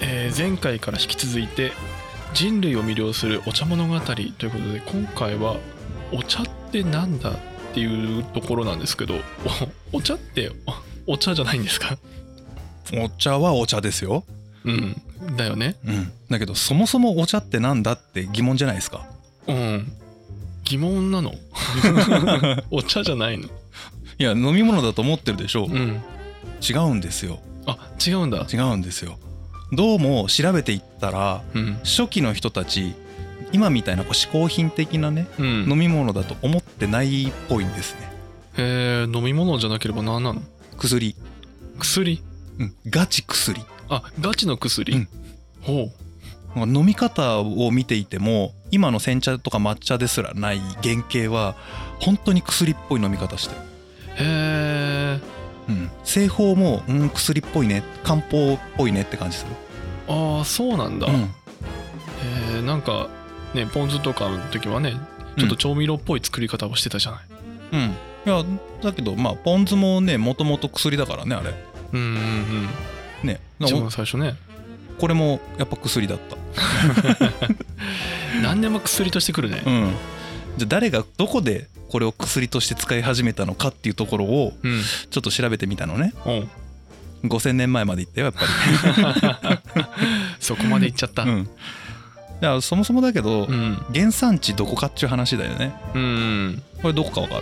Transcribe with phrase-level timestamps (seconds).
[0.00, 1.72] えー前回から引き続いて
[2.34, 5.56] 人類を魅了するお茶物語ということで今回は
[6.12, 7.34] お茶ってなんだっ
[7.72, 9.14] ていうところなんですけど
[9.92, 10.50] おお茶って
[11.06, 11.96] お お茶じゃないんですか？
[12.94, 14.24] お茶はお茶ですよ、
[14.64, 15.00] うん。
[15.36, 15.76] だよね。
[15.84, 19.06] うん、だけどそもそもお茶ってなんだって疑問じゃないですか？
[19.46, 19.92] うん。
[20.64, 21.32] 疑問なの？
[22.70, 23.48] お茶じゃないの？
[24.18, 26.02] いや飲み物だと思ってるでしょうん。
[26.68, 27.40] 違うんですよ。
[27.66, 28.46] あ違うんだ。
[28.52, 29.18] 違うんですよ
[29.72, 31.74] どうも調べていったらうん。
[31.84, 32.94] 初期の人たち
[33.52, 35.46] 今みたいなこう嗜好品的なねうん。
[35.68, 38.12] 飲み物だと思ってないっぽいんですね。
[38.58, 40.42] へえ飲み物じゃなければ何なの？
[40.78, 41.16] 薬、
[41.78, 42.22] 薬？
[42.58, 43.60] うん、ガチ薬。
[43.88, 45.08] あガチの薬、うん。
[45.62, 45.90] ほ
[46.54, 51.54] なんか飲み方を見ていても今の煎茶とか抹茶ですらない原型は
[52.00, 53.66] 本当に薬っぽい飲み方してる、うへ
[54.22, 54.65] え
[55.68, 57.82] うん、製法も、うん、薬っぽいね。
[58.04, 59.50] 漢方っぽいねって感じする、
[60.08, 61.28] ああそうなんだ、うん、へ
[62.58, 63.08] えなんか
[63.54, 64.94] ねポン酢とかの時はね
[65.38, 67.20] ちょっと調味料っぽい作り方をしてたじゃない、
[67.72, 67.92] うん、い
[68.24, 68.44] や
[68.82, 71.54] だけどまあポン酢もねもともと薬だからねあれ。
[71.92, 72.06] うん、うん
[73.22, 73.28] うん。
[73.28, 73.40] ね。
[73.60, 74.34] 一番最初ね。
[74.98, 76.36] これもやっぱ薬だった。
[78.42, 79.62] 何でも薬としてくるね。
[79.64, 79.94] うん。
[80.56, 84.82] じゃあ誰がどこでこれを薬として使い始めたのかっていうところをうん。
[85.08, 86.12] ちょっと調べてみたのね。
[86.26, 86.48] おう。
[87.24, 88.34] 5000年前まで行ったよやっ
[89.32, 89.62] ぱ
[90.38, 91.24] そこまでいっちゃった。
[91.24, 91.56] り、うん、だか
[92.40, 93.78] らそもそもだけど、うん。
[93.94, 95.72] 原産地どこかっちゅう話だよね。
[95.94, 96.62] うん。
[96.82, 97.40] これどこかわか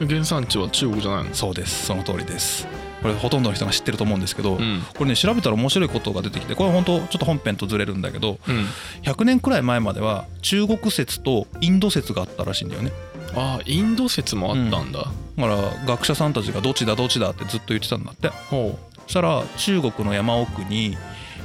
[0.00, 0.08] る？
[0.08, 1.34] 原産地は中国じゃないの？
[1.34, 1.84] そうです。
[1.84, 2.66] その通りです。
[3.02, 4.82] これほとんどの人が知ってると思うんですけど、うん。
[4.96, 8.66] これね調べたら面白いことが出てきてこれ本当ちょっと本編とずれるんだけどうん。
[9.02, 12.90] 100年くらい前までは中国説とインド説があったらしいんだよね
[13.36, 18.28] ああインド説もあったんだ、だから学者さんたちがどっちだどっちだってずっと言ってたんだって。
[18.28, 20.96] ほそしたら中国の山奥に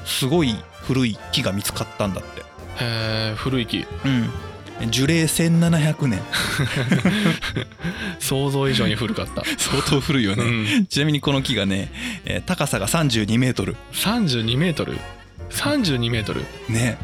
[0.06, 2.42] すごい古い木が見つかったんだって。
[2.42, 3.86] うへえ古い木。
[4.06, 4.30] うん。
[4.92, 6.22] 樹齢1700年。
[8.20, 9.44] 想像以上に古かった。
[9.58, 10.86] 相当古いよね、うん。
[10.88, 11.92] ちなみにこの木がね、
[12.26, 13.76] えー高さが32メートル。
[13.94, 14.98] 32メートル
[15.52, 16.46] ？32メートル？
[16.70, 16.98] ね。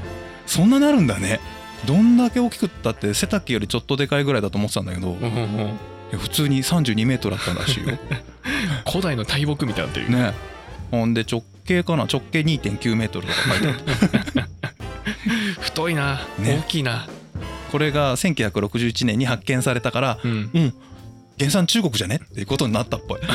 [0.47, 1.39] そんななるんだね
[1.85, 5.15] どんだけ大きくったって背丈よりちょっとでかいぐらいだと思ってたんだけど、
[6.17, 7.97] 普通に32メートルあったらしいよ。
[8.89, 10.33] 古代の大木みたいになってる、ね。
[10.91, 12.03] ほんで直径かな？
[12.03, 13.75] 直径2.9メートルとか書いてあっ
[14.33, 14.49] た。
[15.61, 16.61] 太いな、ね。
[16.65, 17.07] 大きいな。
[17.71, 20.49] これが1961年に発見されたからうん。
[20.53, 20.73] うん。
[21.37, 22.21] 原産中国じゃね？
[22.23, 23.19] っていうことになったっぽい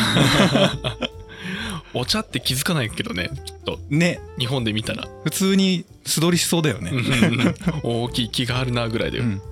[1.94, 3.78] お茶って気づかないけどねきっと。
[3.88, 4.20] ね。
[4.38, 6.92] 日本で見たら、普通に素通りしそうだよね、
[7.82, 9.42] 大きい木があるなぐらいだよ、うん。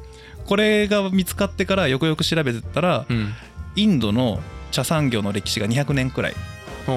[0.46, 3.34] これが見つかってからよくよく調べてたらうん。
[3.76, 4.40] インドの
[4.70, 6.34] 茶産業の歴史が200年くらい。
[6.88, 6.92] う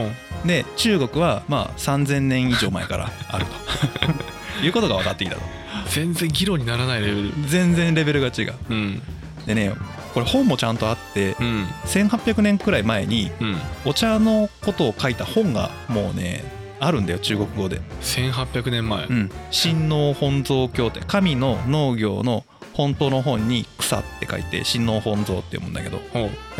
[0.45, 0.47] ん。
[0.47, 4.65] で中国はまあ3000年以上前からあると。
[4.65, 5.41] いうことが分かってきたと。
[5.89, 7.33] 全然議論にならないレベル。
[7.47, 8.53] 全然レベルが違う。
[8.69, 9.01] うん。
[9.45, 9.73] でね
[10.13, 13.57] これ本もちゃんとあってうん1800年くらい前にうん。
[13.85, 16.43] お茶のことを書いた本がもうね
[16.79, 17.79] あるんだよ中国語で。
[18.01, 19.31] 1800年前、うん。
[19.51, 25.99] 神農本草経って神の農業の本当の本に草って書いて神農本草って読むんだけど。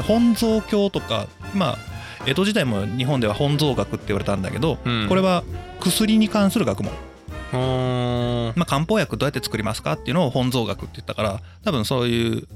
[0.04, 1.78] 本草経とかまあ
[2.28, 5.08] 江戸時代も日本では本草学って言われたんだけど、うん。
[5.10, 5.44] これは
[5.80, 6.94] 薬に関する学問、
[8.56, 12.48] まあ、漢方薬どうやって作りますかっていうのを本草学って言ったから多分そういう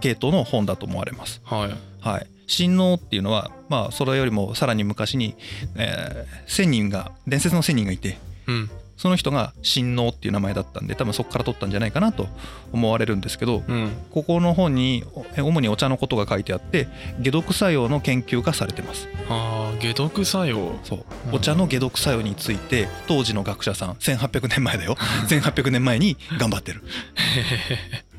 [0.00, 1.40] 系統の本だと思われます。
[1.44, 1.70] はい。
[2.00, 5.36] はい、神農っていうのはまあそれよりもさらに昔に、
[5.76, 8.70] えー、仙人が伝説の仙人がいてうん。
[9.00, 12.26] その人が神農っていう名前だったんで多分そこから取ったんじゃないかなと
[12.70, 13.92] 思われるんですけどうん。
[14.10, 15.04] ここの本に
[15.36, 16.86] え主にお茶のことが書いてあって
[17.22, 19.08] 解毒作用の研究がされてます。
[19.30, 20.78] ああ解毒作用。
[20.84, 21.04] そう。
[21.28, 24.96] うんお茶の解毒作用について当時の学者さん1800年前だよ。
[25.28, 26.82] 1800年前に頑張ってる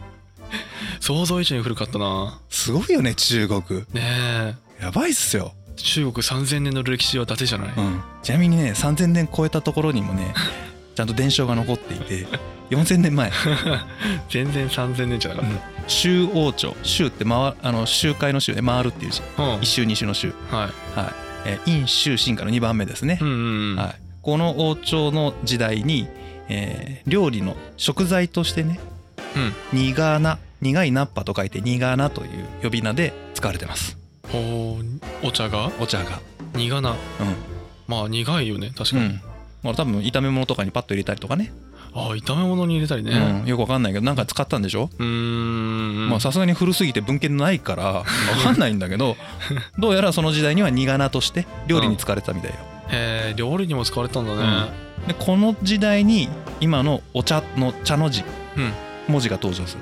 [1.01, 2.39] 想像以上に古かったな。
[2.49, 3.79] すごいよね中国。
[3.91, 4.83] ねえ。
[4.83, 10.33] やばいっすよ、中国3000年の歴史は伊達じゃない、うん、ちなみにね3000年超えたところにもね
[10.95, 12.27] ちゃんと伝承が残っていて
[12.69, 13.31] 4000年前。
[14.29, 15.51] 全然3000年じゃなかっ
[15.87, 16.75] 周王朝。
[16.83, 19.21] 周って回あの周回の周で回るっていう字。
[19.35, 19.61] た、うん。
[19.61, 20.99] 一周二周の周はい。
[20.99, 21.13] はい。
[21.45, 23.19] えー陰周進化の2番目ですね。
[23.21, 23.75] うんうんうん。
[23.77, 26.07] はい、この王朝の時代に、
[26.47, 28.79] えー料理の食材としてね
[29.35, 29.53] うん。
[29.73, 32.29] 苦菜苦いナッパと書いて苦菜という
[32.61, 33.97] 呼び名で使われてます。
[34.31, 34.77] ほ
[35.23, 35.71] うお茶が？
[35.79, 36.19] お茶が。
[36.55, 36.91] 苦な。
[36.91, 36.95] う
[37.87, 39.21] まあ苦いよね確ん、かに、うん。
[39.63, 41.51] まあ、多分炒め物とかにパッと入れたりとかね。
[41.93, 43.11] ああ炒め物に入れたりね。
[43.43, 46.09] うん、よくわかんないけどなんか使ったんでしょ、うーん。
[46.09, 48.05] まあさすがに古すぎて文献ないからわ
[48.43, 49.17] かんないんだけど
[49.77, 52.57] どうやらその時代には苦菜として料理に使われてたみたいよ、
[52.91, 54.69] へえ料理にも使われたんだね、
[55.07, 56.29] でこの時代に
[56.61, 58.23] 今のお茶の茶の字
[58.55, 58.71] うん。
[59.07, 59.81] 文字が登場する、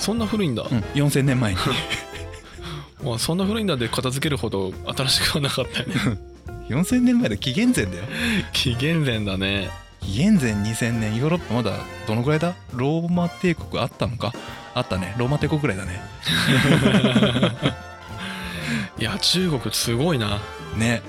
[0.00, 1.58] そんな古いんだ、うん、4000年前に。
[3.04, 6.18] まあ、そんな古いんだで片付けるほど新しくはなかったよね。
[6.68, 8.04] 4000年前で紀元前だよ。
[8.52, 9.70] 紀元前だね。
[10.02, 11.72] 紀元前2000年ヨーロッパまだ
[12.06, 12.54] どのぐらいだ？
[12.74, 14.32] ローマ帝国あったのか？
[14.74, 15.14] あったね。
[15.18, 16.00] ローマ帝国ぐらいだね。
[18.98, 20.40] いや中国すごいな。
[20.76, 21.02] ね。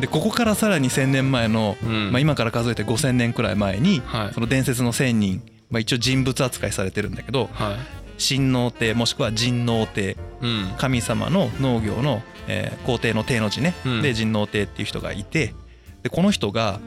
[0.00, 2.12] でここからさらに1000年前の、うん。
[2.12, 4.34] まあ、今から数えて5000年くらい前にはい。
[4.34, 10.74] その伝説の1000人、まあ、一応人物扱いされてるんだけどはい神農帝もしくは神農帝うん。
[10.78, 14.02] 神様の農業の、えー皇帝の帝の字ね、うん。
[14.02, 15.54] で神農帝っていう人がいて
[16.02, 16.80] でこの人が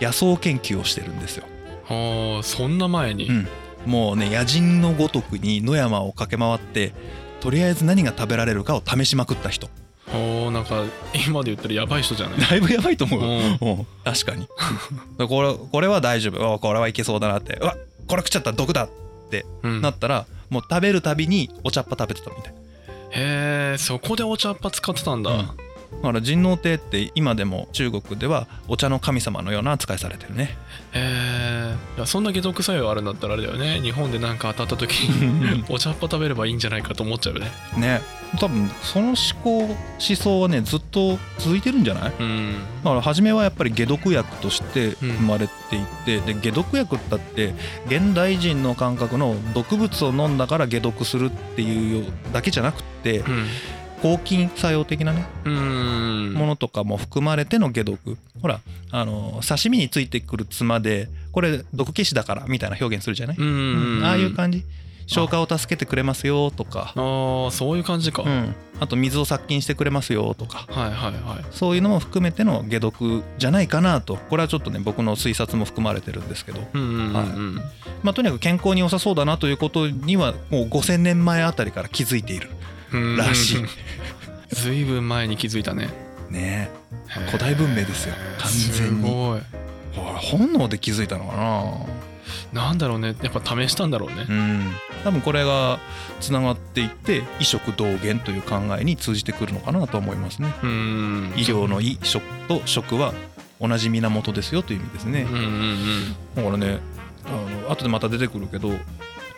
[0.00, 1.44] 野草研究をしてるんですよ、
[1.88, 3.48] ああそんな前に、うん、
[3.86, 6.92] もうね野人のごとくに野山を駆け回って
[7.40, 9.68] とりあえず何が食べられるかを試しまくった人。
[10.10, 10.84] おーなんか
[11.26, 12.40] 今で言ったらやばい人じゃない？
[12.48, 14.46] だいぶやばいと思う、確かに。
[15.28, 16.54] これこれは大丈夫。
[16.54, 17.58] おこれはいけそうだなって。
[17.60, 17.76] うわ
[18.06, 18.50] これ食っちゃった。
[18.52, 18.88] ら毒だ
[19.62, 19.80] うん。
[19.82, 22.54] なったらもう食べるたびにお茶っ葉食べてたみたい。
[23.10, 25.46] へえそこでお茶っ葉使ってたんだ、うん。
[25.46, 25.52] だ
[26.02, 30.56] から神農帝って今でも中国ではお茶の神様のような扱いされてるね。
[30.92, 33.80] へえいやそんな解毒作用あるんだったらあれだよね。
[33.80, 37.50] 日本でなんか当たった時に お茶っ葉食べればいいんじゃないかと思っちゃうよね。
[37.76, 38.02] ね
[38.38, 42.12] 多分その思考思想はねずっと続いてるんじゃない？
[42.18, 42.52] うん。
[42.84, 44.94] だから初めはやっぱり解毒薬としてうん。
[44.94, 47.54] 生まれていって、で解毒薬だって
[47.86, 53.46] 現代人の感覚の毒物を飲んだから解毒するっていうだけじゃなくってうん。
[54.02, 56.32] 抗菌作用的なねうん。
[56.34, 58.16] ものとかも含まれての解毒。
[58.40, 58.60] ほら
[58.92, 63.36] あの刺身についてくるツマでこれ毒消しだからみたいな表現するじゃない、
[64.04, 64.64] ああいう感じ
[65.08, 70.66] 消化を助けてくれますよとか、ああそういう感じか、はいうん、あと水を殺菌してくれますよとか。
[70.68, 74.16] はいはいそういうのも含めての解毒じゃないかなと。
[74.16, 82.50] これはちょっとね僕の推察も含まれてるんですけど、とにかく健康に良さそうだなということにはもう5,000年前あたりから気づいている
[82.92, 83.16] うん。
[83.16, 83.64] らしい。
[84.54, 85.88] ずいぶん前に気づいたね。
[86.30, 86.70] ね
[87.26, 88.14] 古代文明ですよ。
[88.38, 89.08] 完全に。
[89.08, 89.40] すごい。
[89.94, 91.98] ほら本能で気づいたのかな
[92.52, 93.14] なんだろうね。
[93.22, 94.26] やっぱ試したんだろうね。
[94.28, 94.72] うん。
[95.04, 95.78] 多分これが
[96.20, 100.52] つながっていって異食同源という考えに通じてくるのかなと思いますね。
[100.62, 101.32] うん。
[101.36, 103.12] 医療の医食と食は
[103.60, 105.22] 同じ源ですよという意味ですね。
[105.22, 106.14] うんうんうん。
[106.34, 106.80] だからね
[107.26, 107.30] あ
[107.66, 108.72] の後でまた出てくるけど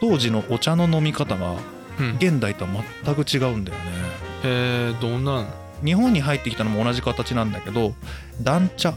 [0.00, 1.56] 当時のお茶の飲み方が
[1.98, 2.16] うん。
[2.16, 2.70] 現代とは
[3.04, 3.84] 全く違うんだよね。
[4.44, 5.46] へえどんなん？
[5.84, 7.94] 日本に入ってきたのも同じ形なんだけど
[8.42, 8.94] 団茶。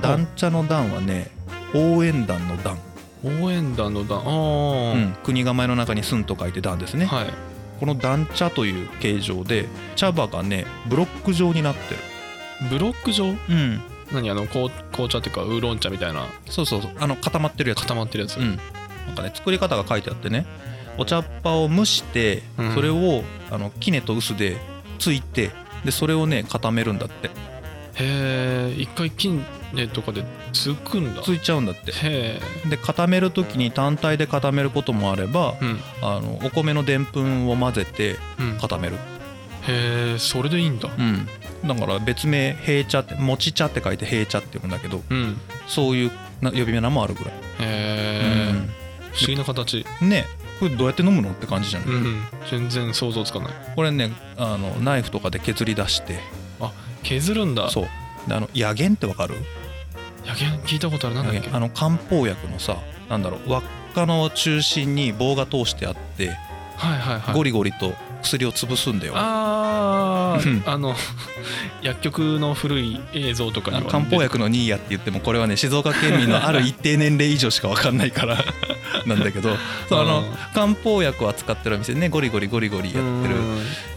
[0.00, 1.30] 団茶の団はね
[1.74, 2.78] 応援団の団、
[3.24, 7.26] 応援団の団ああ、うん、国構えの中に寸と書いて団ですね、はい。
[7.78, 12.00] この団茶という形状で茶葉がねブロック状になってる。
[12.68, 13.26] ブロック状？
[13.26, 13.80] うん。
[14.12, 16.26] 何あの紅紅茶っていうかウーロン茶みたいな？
[16.46, 16.92] そうそうそう。
[16.98, 17.80] あの固まってるやつ。
[17.80, 18.58] 固まってるやつ、うん。
[19.06, 20.46] なんかね作り方が書いてあってね。
[20.98, 22.74] お茶っ葉を蒸してうん。
[22.74, 24.58] それをあの杵と臼で
[24.98, 25.50] ついて
[25.84, 27.30] でそれをね固めるんだって
[28.00, 31.22] へえ一回金ねとかでつくんだ。
[31.22, 31.92] ついちゃうんだって。
[31.92, 35.80] へえで固める時に単体で固めることもあればうん。
[36.02, 38.58] あのお米のでんぷんを混ぜてうん。
[38.58, 38.96] 固める。
[39.68, 40.88] へえそれでいいんだ。
[40.98, 41.28] うん。
[41.66, 45.38] だから別名平茶って餅茶って書いて平茶って読むんだけどうん。
[45.66, 46.10] そういう
[46.40, 48.52] な呼び名もあるぐらい、へえ、
[49.12, 49.84] 不思議な形。
[50.00, 50.24] うんね
[50.58, 52.22] これどうやって飲むのって感じじゃない、うん。
[52.50, 53.52] 全然想像つかない。
[53.76, 56.18] これねあのナイフとかで削り出して。
[57.02, 57.70] 削るんだ。
[57.70, 57.84] そう。
[57.84, 57.90] で
[58.28, 59.34] あの野源ってわかる？
[60.26, 61.16] やけん聞いたことある。
[61.16, 61.50] なんだっけ？
[61.50, 62.76] あの漢方薬のさ
[63.08, 63.62] なんだろう輪っ
[63.94, 66.28] かの中心に棒が通してあって
[66.76, 67.34] はいはいはい。
[67.34, 70.94] ゴリゴリと薬を潰すんだよ、ああの
[71.82, 78.44] 薬局の古い映像とかには漢方薬のニーヤって言ってもこれはね静岡県民のある一定年齢以上しか分かんないから
[79.06, 79.56] なんだけど。
[79.88, 80.24] そうあの
[80.54, 83.34] 漢方薬を扱ってるお店でねゴリゴリゴリゴリやってる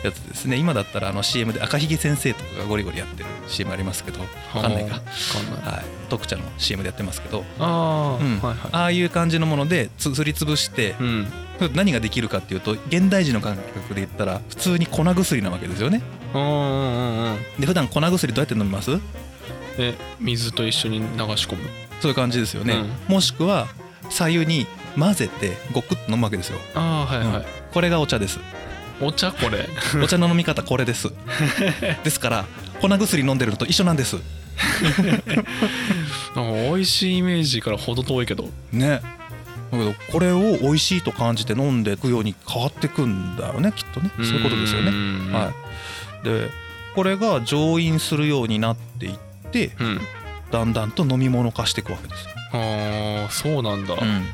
[0.04, 0.58] やつですね。
[0.58, 4.20] 今だったらあの CM で赤ひげ先生とかがゴリゴリやってる CM ありますけど
[4.54, 7.46] 分かんないか、はい、特茶の CM でやってますけど。
[7.60, 8.40] ああ、うん。
[8.40, 8.58] はいはい。
[8.72, 11.28] ああいう感じのものでつすりつぶしてうん
[11.70, 16.02] 何ができるかっていうと現代人の感覚で言ったら普通に粉薬なわけですよね。
[16.34, 17.38] うんうんうんうん。
[17.60, 19.00] で普段粉薬どうやって飲みます？
[19.78, 21.06] で水と一緒に流
[21.36, 21.64] し込む。
[22.02, 23.68] そういう感じですよね、もしくは
[24.10, 24.68] 左右に
[25.00, 26.60] 混ぜてごくっと飲むわけですよ。
[26.76, 28.40] ああはいはい、これがお茶です。
[29.00, 29.32] お茶？
[29.32, 29.70] これ。
[30.04, 31.14] お茶の飲み方これです。
[32.04, 32.46] ですから
[32.82, 34.18] 粉薬飲んでるのと一緒なんです。
[36.36, 36.42] 美
[36.82, 38.50] 味しいイメージから程遠いけど。
[38.72, 39.02] ね
[39.80, 44.12] だけどこれを美味しいと感じて飲んでいくように変わってくんだよねきっとね。
[44.18, 44.92] そういうことですよね。
[44.92, 45.54] ねは
[46.22, 46.26] い。
[46.26, 46.50] で
[46.96, 49.18] これが上飲するようになっていっ
[49.52, 50.02] てうん。
[50.52, 52.30] だんだんと飲み物化していくわけですよ。
[52.54, 54.26] ああそうなんだ、うん、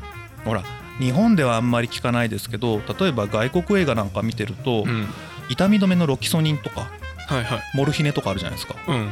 [0.44, 0.62] ほら
[0.98, 5.06] 日本ではあんまり聞かないですけど例えば外国映画なんか見てると、うん。
[5.48, 6.90] 痛み止めのロキソニンとか
[7.26, 7.60] はいはい。
[7.74, 8.74] モルヒネとかあるじゃないですか。
[8.88, 9.08] うん。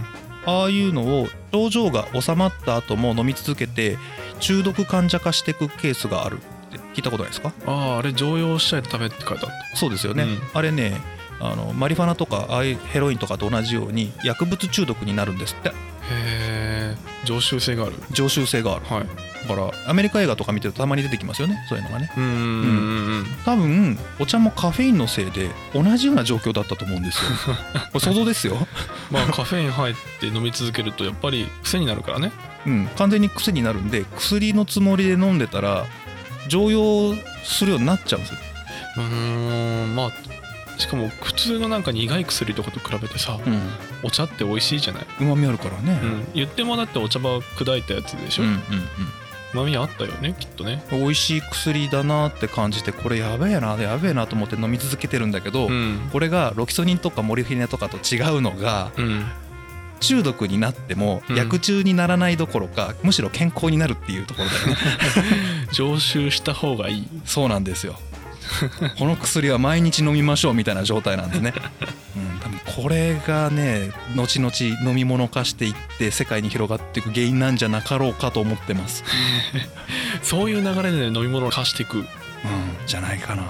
[0.46, 3.96] ああいうのを症状が治まった後も飲み続けて
[4.38, 6.38] 中毒患者化していくケースがあるっ
[6.72, 7.52] て聞いたことないですか？
[7.66, 10.40] あああれ常用しちゃいとダメって書いてあっそうですよね、うん。
[10.54, 11.00] あれね
[11.40, 15.70] あのマリファナとかああいうヘロインとかと同じように薬物中毒になるんですって。
[15.70, 15.74] たへ
[16.10, 17.94] え常習性がある。
[18.12, 18.86] 常習性がある。
[18.86, 19.06] はい。
[19.48, 22.10] だからアメリカ映画とか見てるとたまに出てきますよねそういうのがね。
[22.16, 22.34] うんうんう
[23.20, 27.30] ん多分お茶もカフェインのせいで同じような状況だったと思うんですよ。
[27.92, 28.56] これ想像ですよ、
[29.10, 32.32] まあカフェイン入って飲み続けるとやっぱり癖になるからね
[32.68, 35.86] うん、完全に癖になるんで薬のつもりで飲んでたら
[36.48, 38.38] 常用するようになっちゃうんですよ。
[38.96, 39.96] うーん。
[39.96, 40.10] まあ
[40.78, 43.38] しかも普通のなんか苦い薬とかと比べてさ
[44.04, 46.00] お茶って美味しいじゃない、うまみあるからね。
[46.00, 48.58] うん、言ってもだってお茶葉砕いたやつでしょ、うんう
[49.54, 50.84] まみあったよねきっとね。
[50.92, 56.08] うんうん、美味しい薬だなって感じてこれやべえなやべえなと思って飲み続けてるんだけど、うん。
[56.12, 59.24] これがロキソニンとかモルヒネとかと違うのがうん
[59.98, 61.36] 中毒になってもうん。
[61.36, 64.76] 薬中にならないどころかむしろ健康になるっていうところだよね。
[65.72, 67.08] 常習した方がいい。
[67.24, 67.98] そうなんですよ。
[68.98, 71.52] この薬は毎日飲みましょうみたいな状態なんですね、
[72.16, 79.04] うん、多分これがね後々飲み物化していって世界に広がっていく原因なんじゃなかろうかと思ってます、
[80.22, 81.98] そういう流れで、ね、飲み物を貸していく。
[81.98, 82.06] うん、
[82.86, 83.44] じゃないかな。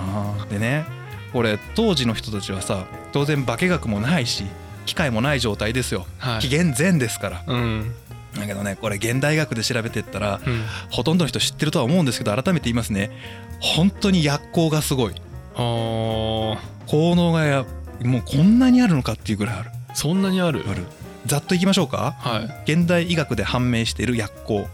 [0.51, 0.85] でね
[1.33, 4.45] これ当時の人たちはさ当然化学もないし
[4.89, 6.07] 機械もない状態ですよ。
[6.17, 6.41] はい。
[6.41, 7.45] 紀元前ですから。
[7.47, 7.95] うん。
[8.35, 10.65] だけどねこれ現代学で調べてったらうん。
[10.91, 13.11] ほとんどの人知ってるとは思うんですけど改めて言いますね。
[13.61, 15.15] 本当に薬効がすごい。
[15.55, 16.57] 効
[16.89, 17.67] 能がや
[18.03, 19.71] もうこんなにあるのかっていうぐらいある。
[19.93, 20.65] そんなにある？
[20.69, 20.87] ある。
[21.27, 22.15] ざっといきましょうか？
[22.19, 22.73] はい。
[22.73, 24.69] 現代医学で判明している薬効。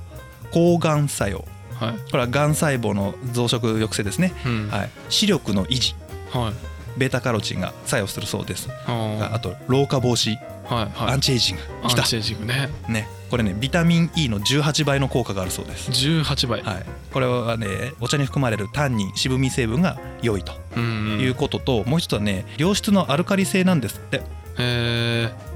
[0.53, 1.45] 抗がん作用。
[1.75, 1.95] はい。
[2.11, 4.69] これはがん細胞の増殖抑制ですね、うん。
[4.69, 5.97] はい、視力の維持。
[6.31, 8.69] はいベータカロチンが作用するそうです。
[8.87, 10.37] あと老化防止。
[10.65, 11.13] はいはい。
[11.13, 11.63] アンチエイジング。
[11.89, 12.03] きた。
[12.03, 12.69] アンチエイジングね。
[12.89, 13.09] ね。
[13.31, 15.91] これねビタミン E の18倍の効果があるそうです。
[15.91, 16.63] 18倍。
[16.63, 20.53] はい、これはねお茶に含まれるタンニン渋み成分が良いと。
[20.77, 24.23] うんいうことと、もう一つはね良質のアルカリ性なんですって。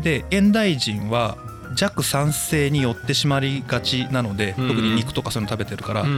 [0.03, 1.39] で現代人は
[1.75, 6.09] 弱酸性によってしまりがちなので、特に肉とかそういうの食べてるから、こ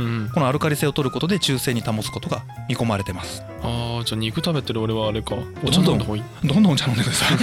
[0.41, 3.43] のアルカリ性を取ることで中性に保つことが見込まれてます。
[3.63, 5.35] ああじゃあ肉食べてる俺はあれか。
[5.65, 6.49] お茶飲んだ方がいい？
[6.49, 7.39] どんどんお茶飲んでください。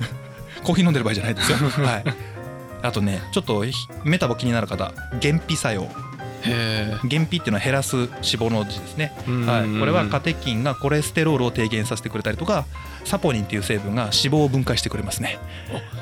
[0.62, 1.58] コーヒー飲んでる場合じゃないですよ。
[1.58, 2.04] はい。
[2.82, 3.72] あとねちょっとひ
[4.04, 5.82] メタボ気になる方減肥作用。
[5.82, 5.88] へ
[7.08, 9.12] 減肥っていうのは減らす脂肪の字ですね。
[9.46, 12.66] はい、これはカテキンがコレステロールを低減させてくれたりとか
[13.04, 15.38] サポニンっていう成分が脂肪を分解してくれますね、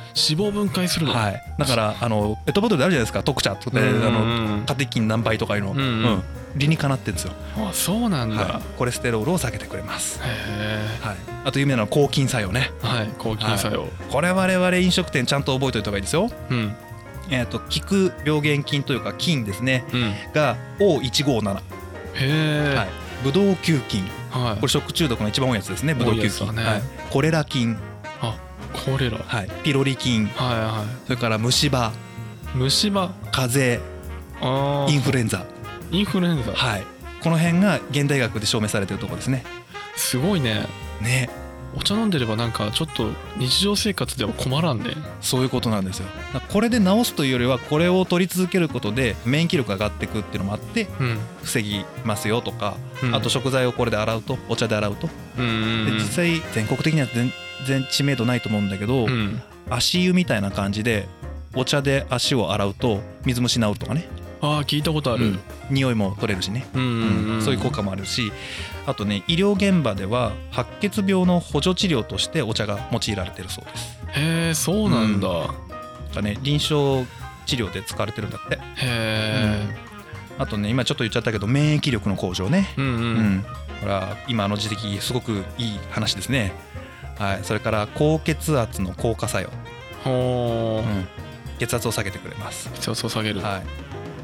[0.09, 1.13] 脂肪分解するの？
[1.13, 5.85] はい、だからあのペットボトルであるじゃないですか特茶とかあうんのカテキン何倍とかいうの、うんうん。
[5.85, 6.23] うん。
[6.57, 12.73] 理にかなってるんですよ、あそうなんだ、はい、コレステロールを下げてくれます、へはい、あと有名なのは抗菌作用ね。
[12.83, 13.09] えはい。
[13.19, 16.29] 抗菌作用、これ我々飲食店ちゃんと覚えておいた方がいいですよ。
[16.51, 16.75] うん
[17.31, 19.85] えっ、と効く病原菌というか菌ですね。
[19.93, 20.15] うん。
[20.33, 21.63] が O157、へ
[22.15, 22.89] えはい、
[23.25, 24.03] ブドウ球菌。
[24.31, 27.77] はい、これ食中毒の一番多いやつですねブドウ球菌、ねはい、コレラ菌。
[28.73, 29.19] コレラ。
[29.19, 29.47] はい。
[29.49, 30.27] はい、ピロリ菌。
[30.27, 31.93] はそれから虫歯。
[32.55, 33.13] い虫歯。
[33.33, 33.91] 風邪。
[34.41, 34.93] あー。
[34.93, 35.45] インフルエンザ。
[35.91, 36.53] インフルエンザ。
[36.53, 36.85] はい。
[37.23, 39.45] この辺が現代学で証明されてるところですね。
[39.97, 40.67] すごいね。
[41.01, 41.29] ね
[41.77, 44.97] お茶飲んでればなんかちょっと日常生活では困らんね。
[45.21, 46.07] そういうことなんですよ。
[46.53, 51.19] これで治すというよりはこれを取り続けることで免疫力が上がっていくっていうのもあってうん。
[51.43, 53.15] 防ぎますよとか、うん。
[53.15, 55.09] あと食材をこれで洗うとお茶で洗うと、
[55.39, 57.33] うんうんで実際全国的には全
[57.67, 59.41] 然知名度ないと思うんだけど、うん。
[59.71, 61.07] 足湯みたいな感じで
[61.55, 64.09] お茶で足を洗うと水虫治るとかね、
[64.43, 68.33] ああ聞いたことある、うん匂いも取れるしねうんそういう効果もあるし
[68.87, 73.99] あとね医療現場では白血病の補助治療としてお茶が用いられてるそうです。
[74.15, 75.49] へえそうなんだ、なん
[76.13, 77.09] かね臨床
[77.47, 78.57] 治療で使われてるんだって。
[78.57, 79.91] へえ
[80.39, 82.75] あとね今ちょっと言っちゃったけど免疫力の向上ね。
[82.77, 83.45] うん。
[83.81, 86.53] ほら今の時期すごくいい話ですね。
[87.19, 87.41] はい。
[87.45, 89.51] それから高血圧の効果作用。
[90.03, 91.07] ほううん
[91.59, 92.71] 血圧を下げてくれます。
[92.75, 93.63] 血圧を下げる、はい。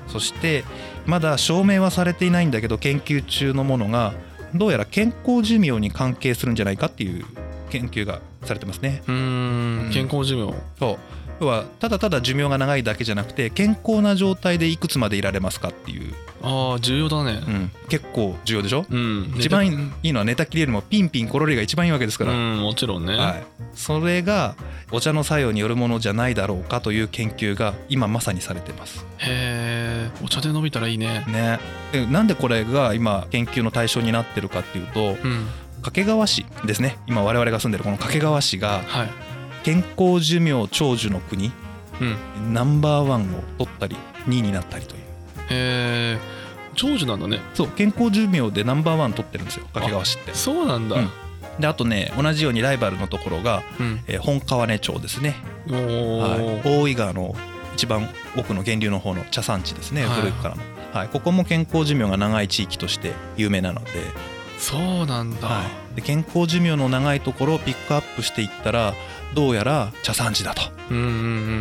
[0.07, 0.65] そして
[1.05, 4.15] まだ証明はされていないんだけど研究中のものが
[4.55, 7.25] どうやら健康寿命に関係するんじゃないかっていう
[7.71, 9.03] 研究がされてますね。
[9.09, 9.91] うん。
[9.93, 10.55] 健康寿命。
[10.79, 10.99] そう。
[11.41, 17.43] 要はただただ寿命が長いだけじゃなくて健康な状態でいくつまでいられますかっていうああ重要だね。
[17.47, 18.85] うん、結構重要でしょ？
[18.89, 19.35] うん。
[19.37, 19.67] 一番
[20.03, 24.55] いいのは寝たきりよりもピンピンコロリが一番いいわけですから、うんもちろんね、はい、それが
[24.93, 29.07] お茶の作用によるものじゃないだろうかという研究が今まさにされてます。
[29.19, 31.25] へえお茶で伸びたらいいね。
[31.29, 31.59] ね、
[31.93, 35.47] でなんでこれが今研究の対象になってるかっていうとうん。
[35.83, 36.99] 掛川市ですね。
[37.07, 39.09] 今我々が住んでるこの掛川市がはい。
[39.63, 41.53] 健康寿命長寿の国
[42.01, 42.53] うん。
[42.53, 43.97] ナンバーワンを取ったり
[44.29, 45.03] 2位になったりという
[45.51, 46.19] へえ
[46.75, 47.41] 長寿なんだね。
[47.55, 50.35] そう健康寿命でナンバーワン取ってるんですよ掛川市って。
[50.35, 50.97] そうなんだ。
[50.97, 51.11] うん。
[51.59, 54.01] であとね同じようにライバルのところが、うん。
[54.07, 55.37] えー本川根町ですね、
[55.71, 56.63] おはい。
[56.67, 57.35] お、大井川の
[57.75, 60.21] 一番奥の源流の方の茶産地ですねはい。
[60.21, 60.63] 古くからの、
[60.93, 63.91] はい、ここも健康寿命が長い地域として有名なので,、
[64.59, 68.95] そうなんだ、はい、で健康寿命の長いところをピックアップしていったら
[69.35, 70.63] どうやら茶産地だと。
[70.91, 71.07] うんうんう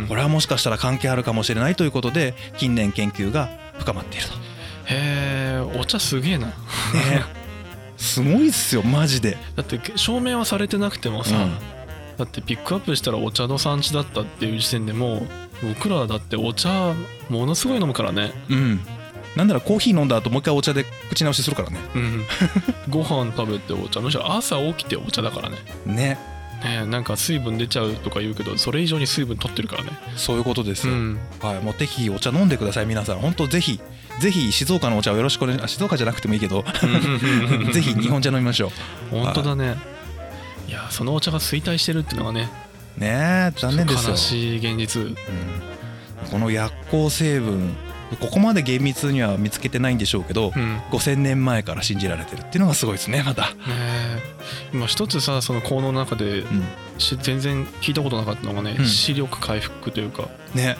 [0.04, 0.06] ん。
[0.08, 3.50] これはもしかしたら関係あるかもしれないということで近年研究が
[3.80, 4.34] 深まっていると。
[4.34, 4.38] へ
[4.90, 6.48] えお茶すげえな。
[6.48, 6.54] ね。
[7.98, 9.38] すごいっすよマジで。
[9.56, 11.54] だって証明はされてなくてもさ、うん。
[12.18, 15.28] だってピックアップしたらお茶の産地だったっていう時点でもう
[15.76, 16.94] 僕らだってお茶
[17.30, 18.32] ものすごい飲むからね。
[18.50, 18.80] うん。
[19.36, 21.80] なんならコーヒー飲んだ後もう一回お茶で口直しするからね。
[21.96, 22.26] うん。
[22.90, 25.58] ご飯食べてお茶むしろ朝起きてお茶だからね。
[25.86, 29.92] ねねえなんか水分出ちゃうとか言うけどそれ以上に水分取ってるからね。
[30.16, 31.20] そういうことですよ、うん。
[31.42, 33.20] はい、もう適宜お茶飲んでください皆さん。
[33.20, 33.80] 本当ぜひ
[34.20, 36.64] ぜひ静岡のお茶をよろしくお願いあ静岡じゃなくてもいいけど
[37.72, 38.72] ぜひ 日本茶飲みましょ
[39.12, 39.76] 本当だね。
[40.68, 40.72] い。
[40.72, 42.50] やそのお茶が衰退してるっていうのがね
[42.98, 44.12] うねえ残念ですよ。
[44.12, 45.02] 悲、しい現実。
[45.02, 45.16] うん、
[46.32, 47.76] この薬効成分
[48.20, 50.76] ここまで厳密には見つけてないんでしょうけど、うん。
[50.76, 54.20] ね5000年前から信じられてるっていうのがすごいですねまた、え。
[54.74, 56.64] 今一つさその効能の中でうん、
[56.98, 58.86] し全然聞いたことなかったのがね、うん。
[58.86, 60.30] 視力回復というか。
[60.54, 60.78] ね。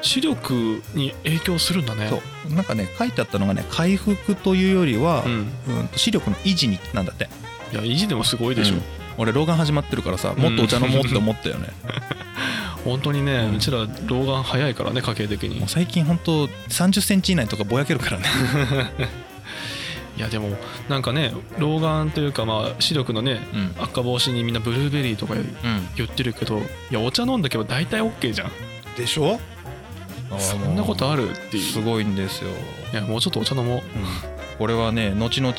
[0.00, 2.08] 視力に影響するんだね。
[2.08, 2.54] そう。
[2.54, 5.32] なんかね書いてあったのがね回復というよりはう、ん。
[5.32, 5.48] うん、
[5.96, 7.28] 視力の維持になんだって。
[7.72, 8.82] いや維持でもすごいでしょ、うん。
[9.18, 11.68] 俺老眼始まってるからさもっとお茶飲もうって思ったよね、
[12.90, 15.62] 本当にね、ううんちら老眼早いからね家計的に。
[15.68, 18.24] 最近本当30センチ以内とかぼやけるからね。
[20.16, 20.48] いやでも
[20.88, 23.82] なんかね老眼というかまあ視力のねうん。
[23.82, 25.34] 赤防止にみんなブルーベリーとか
[25.96, 26.58] 言ってるけど
[26.90, 28.50] いやお茶飲んだけば大体 OK じゃん。
[28.96, 29.38] でしょ？
[30.38, 31.62] そんなことあるっていう。
[31.62, 32.50] すごいんですよ、
[32.92, 33.82] いやもうちょっとお茶飲もう。
[34.58, 35.54] これはね後々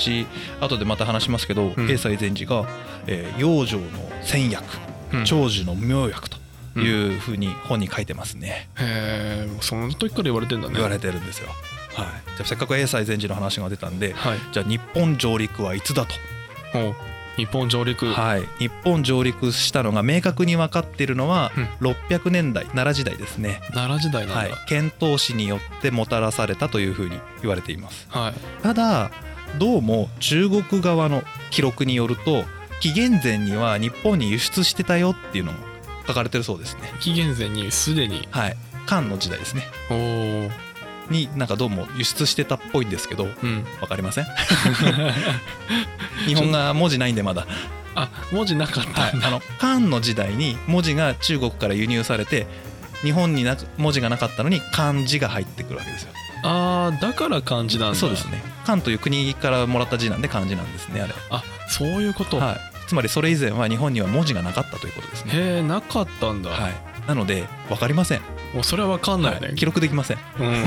[0.60, 1.90] 後でまた話しますけどうん。
[1.90, 2.68] 英才禅師が、
[3.08, 3.82] えー養生の
[4.24, 4.66] 千薬
[5.14, 5.26] うん。
[5.26, 6.38] 長寿の妙薬と
[6.80, 10.74] いうふうに本に書いてますね、へえその時から言われてんだね。
[10.74, 11.56] 言われてるんですよ、はい、
[11.96, 12.06] じゃ
[12.42, 14.40] あせっかく英才禅師の話が出たんではい。
[14.52, 16.16] じゃあ日本上陸はいつだと？
[16.78, 16.96] お
[17.38, 18.06] 日本上陸。
[18.06, 21.90] はい、日本上陸したのが明確に分かっているのはうん。
[21.90, 28.08] 600年代奈良時代ですね、奈良時代はい、遣唐使によってもたらされたというふうに言われています。
[28.10, 28.34] はい。
[28.62, 29.12] ただ
[29.58, 32.44] どうも中国側の記録によると
[32.82, 35.58] 紀元前には日本に輸出してたよっていうのが
[36.10, 36.92] 書かれてるそうですね。
[37.00, 38.58] 紀元前にすでにはい。
[38.88, 39.64] 漢の時代ですね。
[39.92, 40.50] おお
[41.12, 43.64] になんかどうも輸出してたっぽいんですけどうん。
[43.80, 44.26] 分かりません？
[46.26, 47.46] 日本が文字ないんでまだ。
[47.96, 52.46] あ文字なかったはい、あの漢の時代に文字が中国から輸入されて
[53.02, 56.10] 日本になく文字がなかったのに漢字が入ってくるわけですよ。
[56.44, 57.98] あーだから漢字なんだ。
[57.98, 58.42] そうですね。
[58.66, 65.32] 漢という国からもらった字なんで漢字なんですねあれあそういうこと、はいつまりそれ以前は日本には文字がなかったということですね。
[65.36, 66.74] へえなかったんだ、はい。
[67.08, 68.22] なので分かりません、
[68.56, 69.56] もうそれは分かんないよね、はい。
[69.56, 70.18] 記録できません。
[70.40, 70.66] うん。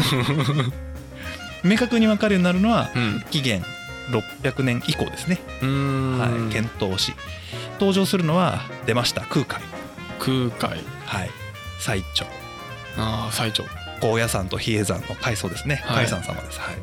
[1.69, 3.25] 明確に分かるようになるのはうん。
[3.33, 3.65] 紀元
[4.41, 7.13] 600年以降ですね、はい、遣唐使。
[7.81, 9.23] 登場するのは出ました。
[9.23, 9.61] 空海。
[10.21, 10.81] 空海。
[11.05, 11.31] はい。
[11.81, 12.25] 最澄。
[12.99, 13.65] ああ最長
[14.01, 15.83] 高野山と比叡山の階層ですね。
[15.87, 16.05] はい。
[16.05, 16.77] 海山様です、はい、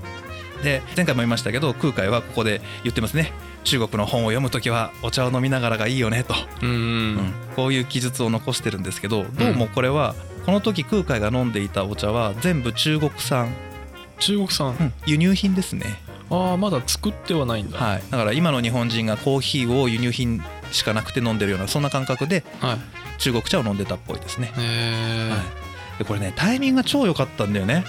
[0.63, 3.32] で前回も言いましたけど空海はここで言ってますね。
[3.63, 6.69] 中国の本を読む時はお茶を飲みながらがいいよねと、うん。
[6.69, 6.74] う
[7.22, 7.34] ん。
[7.56, 13.54] こういう記述を残してるんですけどどうもこれはこの時空海が飲んでいたお茶は全部中国産、
[14.19, 14.76] 中国産。
[14.80, 14.93] うん。
[15.06, 17.78] 輸入品ですね、ああまだ作ってはないんだ。
[17.78, 20.41] はい、だから今の日本人がコーヒーを輸入品
[20.72, 22.78] しかなくて飲んでるようなそんな感覚ではい。
[23.19, 24.62] 中国茶を飲んでたっぽいですね、へ
[25.28, 25.39] え、はい、
[26.00, 27.84] でこれねタイミングが超良かったんだよね。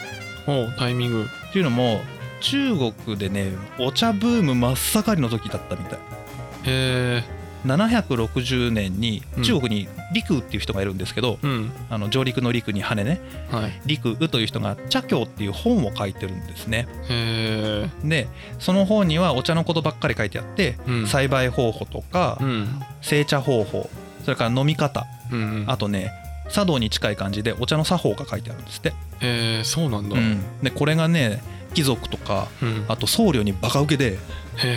[0.49, 1.27] おうタイミング。
[1.51, 2.01] っていうのも
[2.41, 2.77] 中
[3.07, 5.99] 国でねお茶ブーム真っ盛りの時だったみたい。
[5.99, 9.43] へえ760年にうん。
[9.43, 11.71] 中国に陸っていう人がいるんですけど、うん。
[11.91, 13.21] あの上陸の陸に羽ね。
[13.51, 13.83] はい。
[13.85, 16.89] 陸という人が茶経っていう本を書いてるんですね。
[17.09, 21.07] へえでその本にはお茶のことばっかり書いてあって、うん。
[21.07, 22.81] 栽培方法とか、うん。
[23.03, 23.91] 製茶方法
[24.25, 26.13] それから飲み方うんあとね
[26.51, 28.89] 茶道に近い感じでお茶の作法が書いてあるんですって、
[29.21, 30.43] へえそうなんだ、うん。
[30.63, 31.43] でこれがね
[31.75, 32.85] 貴族とかうん。
[32.89, 34.19] あと僧侶にバカ受けで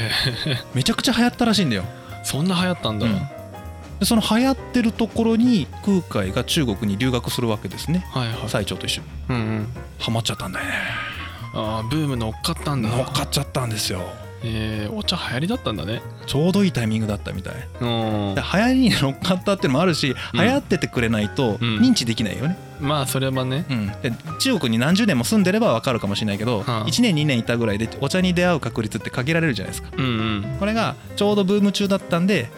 [0.73, 1.83] めちゃくちゃ流行ったらしいんだよ。
[2.23, 3.13] そんな流行ったんだ、うん。
[3.99, 8.05] でその流行ってるところに空海が中国に留学するわけですね。
[8.11, 8.37] はいはい。
[8.47, 9.07] 最澄と一緒に。
[9.29, 9.67] うんうん。
[9.99, 10.73] ハマっちゃったんだよね。
[11.55, 12.89] ああブーム乗っかったんだ。
[12.89, 14.01] 乗っかっちゃったんですよ
[14.45, 16.01] えー、お茶流行りだったんだね。
[16.25, 17.53] ちょうどいいタイミングだったみたい。
[17.79, 20.39] 流行りに乗っかったっていうのもあるし、うん。
[20.39, 21.79] 流行っててくれないとうん。
[21.79, 23.65] 認知できないよね、まあそれはね。
[23.69, 23.87] うん。
[24.01, 29.89] で中国に何十年も住んでれば分かるかもしれないけど、はあ1年2年いたぐらいでお茶に出会う確率って限られるじゃないですか。
[29.97, 30.07] うんう
[30.55, 30.57] ん。
[30.59, 32.49] これがちょうどブーム中だったんで、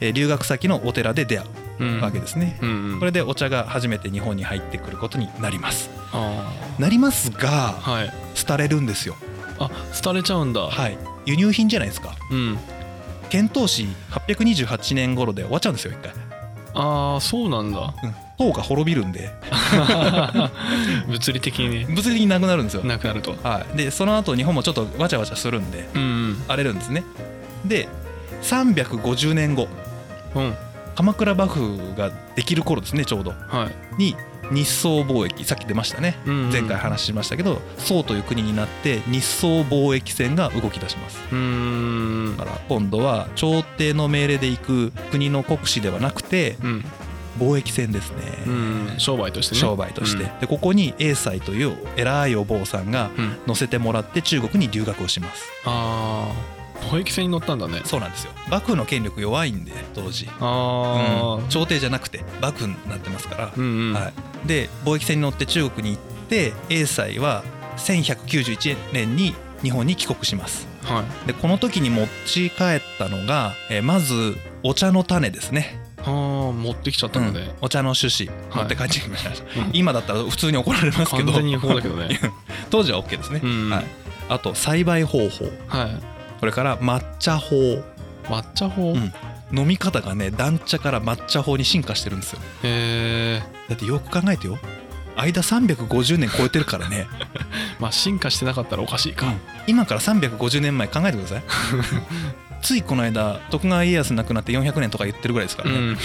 [0.00, 1.46] えー留学先のお寺で出会
[1.80, 1.98] うん。
[1.98, 2.98] うわけですね、うんうん。
[2.98, 5.88] これでお茶が初めて日本に入ってくることになります。
[6.12, 8.12] あなりますがあはい。
[8.46, 9.14] 廃れるんですよ
[9.58, 9.70] あ
[10.02, 10.62] 廃れちゃうんだ。
[10.62, 10.98] はい。
[11.26, 12.14] 輸入品じゃないですか。
[12.30, 12.58] うん。
[13.28, 16.12] 遣唐使828年頃で終わっちゃうんですよ一回、
[16.74, 17.94] ああそうなんだ。
[18.02, 19.30] うん、唐が滅びるんで。
[21.08, 21.86] 物理的にね。
[21.88, 22.84] 物理的になくなるんですよ。
[22.84, 23.36] なくなると。
[23.42, 27.04] はい、でその後日本もちょっとわちゃわちゃするんでうん荒れるんですね。
[27.64, 27.88] で
[28.42, 29.68] 350年後
[30.34, 30.54] うんうん。
[30.94, 33.30] 鎌倉幕府ができる頃ですねちょうど。
[33.30, 33.68] は
[33.98, 34.02] い。
[34.02, 34.16] に
[34.50, 36.18] 日宋貿易さっき出ましたね。
[36.26, 36.50] うんうん。
[36.50, 41.16] 前回話しましたけど宋という国になって日宋貿易船が動き出します。
[41.18, 46.84] だから今度は朝廷の命令で行く国の国司ではなくてうん。
[47.38, 48.16] 貿易船ですね、
[48.48, 49.60] うん商売としてね。
[49.60, 50.40] 商売として、うん。
[50.40, 53.36] でここに英才という偉いお坊さんがうん。
[53.46, 55.44] 乗せてもらって中国に留学をします。
[55.64, 56.57] ああ
[56.90, 58.32] 貿易船に乗ったんだねそうなんですよ。
[58.48, 61.48] 幕府の権力弱いんで当時、ああうん。
[61.48, 63.94] 朝廷じゃなくて幕府になってますから、うんうん。
[63.94, 64.12] は
[64.44, 67.44] い、で貿易船に乗って中国に行って英才は
[67.76, 70.66] 1191年に日本に帰国します。
[70.84, 71.26] はい。
[71.26, 78.26] でこの時に持ち帰ったのが、えーまずお茶の種ですね、ああ持ってきちゃったので、お茶の種子。
[78.26, 79.70] はい持って帰ってきました、うん。
[79.72, 81.24] 今だったら普通に怒られますけど。
[81.26, 82.18] 完全に違法だけどね。
[82.70, 83.70] 当時は OK ですね、うん。
[83.70, 83.84] はい、
[84.28, 85.44] あと栽培方法。
[85.68, 87.82] はいそれから抹茶法。
[88.24, 89.12] 抹茶法、うん。
[89.52, 92.40] 飲み方がね団茶から抹茶法に進化してるんですよ。
[92.62, 94.58] へえだってよく考えてよ。
[95.16, 97.08] 間350年超えてるからね。
[97.80, 99.32] まあ進化してなかったらおかしいか、
[99.66, 101.42] 今から350年前考えてください。
[102.62, 105.98] ついこの間徳川家康亡くなって400年とか言ってるぐらいですからね、うん。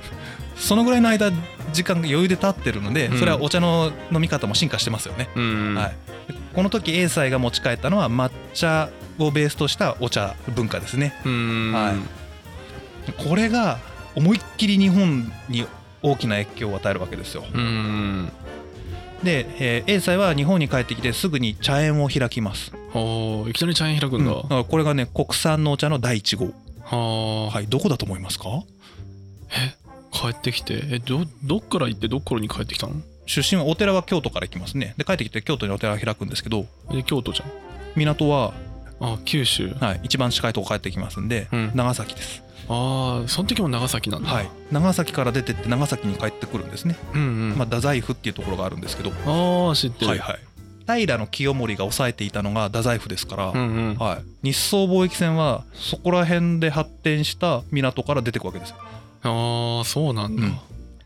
[0.56, 1.32] そのぐらいの間
[1.72, 3.18] 時間が余裕で経ってるのでうん。
[3.18, 5.74] それはお茶の飲み方も進化してますよね、うん。
[5.74, 5.96] はい、
[6.28, 11.14] でこの時英才が持ち帰ったのは抹茶をベースとしたお茶文化ですね。
[11.24, 11.72] うん。
[11.72, 13.12] はい。
[13.28, 13.78] これが
[14.14, 15.66] 思いっきり日本に
[16.02, 17.44] 大きな影響を与えるわけですよ。
[17.52, 18.28] うん。
[19.22, 24.42] で、えー英才は日本に帰ってきてすぐに茶園を開きます、いきなり茶園開くんだ、うん。
[24.42, 26.52] だからこれがね国産のお茶の第1号。
[26.82, 28.62] はあ、はいどこだと思いますか？
[29.50, 29.74] え
[30.12, 30.82] 帰ってきて。
[30.90, 32.94] えどどっから行ってどっからに帰ってきたの？
[33.26, 34.94] 出身はお寺は京都から行きますね。
[34.98, 36.66] で帰ってきて京都にお寺を開くんですけど。
[36.90, 37.50] で京都じゃん。
[37.96, 38.52] 港は、
[39.00, 39.74] あ九州。
[39.80, 41.72] はい、一番近いとこ帰ってきますんで、うん。
[41.74, 42.42] 長崎です。
[42.68, 44.28] ああその時も長崎なんだ。
[44.28, 44.48] はい。
[44.72, 49.10] 長崎から出てって長崎に帰ってくるんですね、うんうん、まあ、太宰府っていうところがあるんですけど。
[49.10, 50.06] ああ知ってる。
[50.08, 50.38] はいはい。
[50.86, 53.94] 平清盛が抑えていたのが太宰府ですから、うんうん。
[53.96, 58.76] はい、日宋貿易船はそこら辺で発展した港から出てくわけですよ。
[59.22, 60.58] ああそうなんだ、うん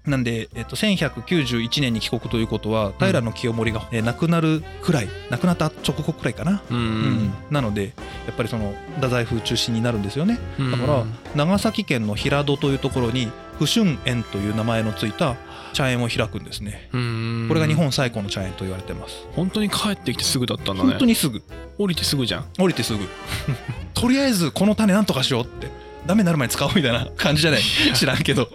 [0.09, 6.77] なんで、えっと、1191年に帰国ということは平清盛が、えー亡くなるくらい亡くなった直後くらいかな、うん。
[6.77, 6.87] ううん
[7.27, 7.35] ん。
[7.51, 7.93] なので
[8.27, 10.39] やっぱりその太宰府中心になるんですよね。
[10.59, 10.71] うん。
[10.71, 15.37] だから長崎県の平戸というところに不春園という名前のついた
[15.73, 16.89] 茶園を開くんですね。
[16.93, 17.47] うん。
[17.49, 19.27] これが日本最古の茶園と言われてます。
[19.33, 20.91] 本当に帰ってきてすぐだったんだね。
[20.91, 21.43] 本当にすぐ。
[21.79, 22.47] 降りてすぐじゃん。
[22.59, 23.07] 降りてすぐ。
[23.95, 25.69] とりあえずこの種なんとかしようって
[26.07, 27.61] ダメになる前に使おうみたいな感じじゃない？
[27.95, 28.49] 知らんけど、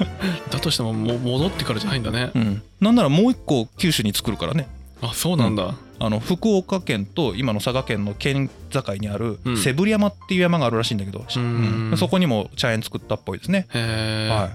[0.50, 2.30] だとしてもも戻ってからじゃないんだね。
[2.34, 4.68] うん、なんならもう一個九州に作るからね。
[5.02, 9.56] あそうなんだ、あの福岡県と今の佐賀県の県境にあるうん。
[9.56, 11.90] 背振山っていう山があるらしいんだけど、ん。
[11.90, 11.96] うん。
[11.96, 14.50] そこにも茶園作ったっぽいですね、は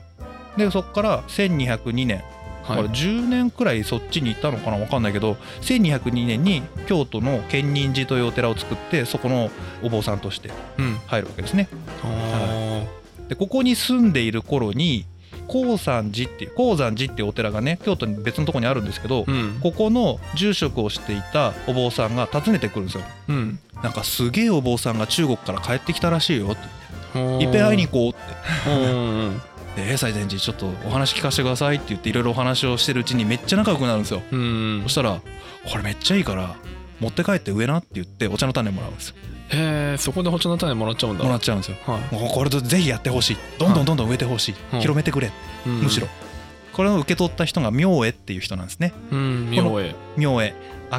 [0.55, 2.23] い、でそこから1202年
[2.65, 2.77] はい。
[2.77, 9.51] これ10年くらいそっちに行ったのかな分かんないけど1202年に京都の建仁寺というお寺を作ってそこの
[9.83, 10.95] お坊さんとしてうん。
[11.07, 11.69] 入るわけですね。
[12.03, 12.83] あ
[13.29, 15.05] でここに住んでいる頃に
[15.47, 19.59] 高山寺っていう高山寺っていうお寺がね京都に別のとこにあるんですけど、ーうん。
[19.61, 23.03] ここの住職をしていたお坊さんが訪ねてくるんですよ。
[23.29, 23.59] うん。
[23.83, 26.85] なんかすげえお坊さんが中国から帰ってきたらしいよって。
[27.15, 28.19] いっぺん会いに行こうって
[29.75, 34.21] うんうんで「え西禅寺ちょっとお話聞かせてください」って言っていろいろお話をしてるうちにめっちゃ仲良くなるんですよ。
[34.31, 34.39] うん。
[34.39, 34.43] う
[34.79, 35.21] んそしたら
[35.65, 36.55] 「これめっちゃいいから
[36.99, 39.15] 持って帰って植えな」って言ってお茶の種もらうんですよ。
[39.49, 41.23] へえそこでお茶の種もらっちゃうんだ。
[41.23, 41.77] もらっちゃうんですよ。
[41.85, 42.15] はい。
[42.15, 43.37] もうこれとぜひやってほしい。
[43.59, 44.79] どんどんどんどん植えてほしい、うん。
[44.81, 45.31] 広めてくれ、
[45.65, 45.81] うん。
[45.81, 46.07] むしろ。
[46.73, 48.93] これを受け取った人が明恵っていう人なんですね。
[49.11, 50.53] うん明恵明恵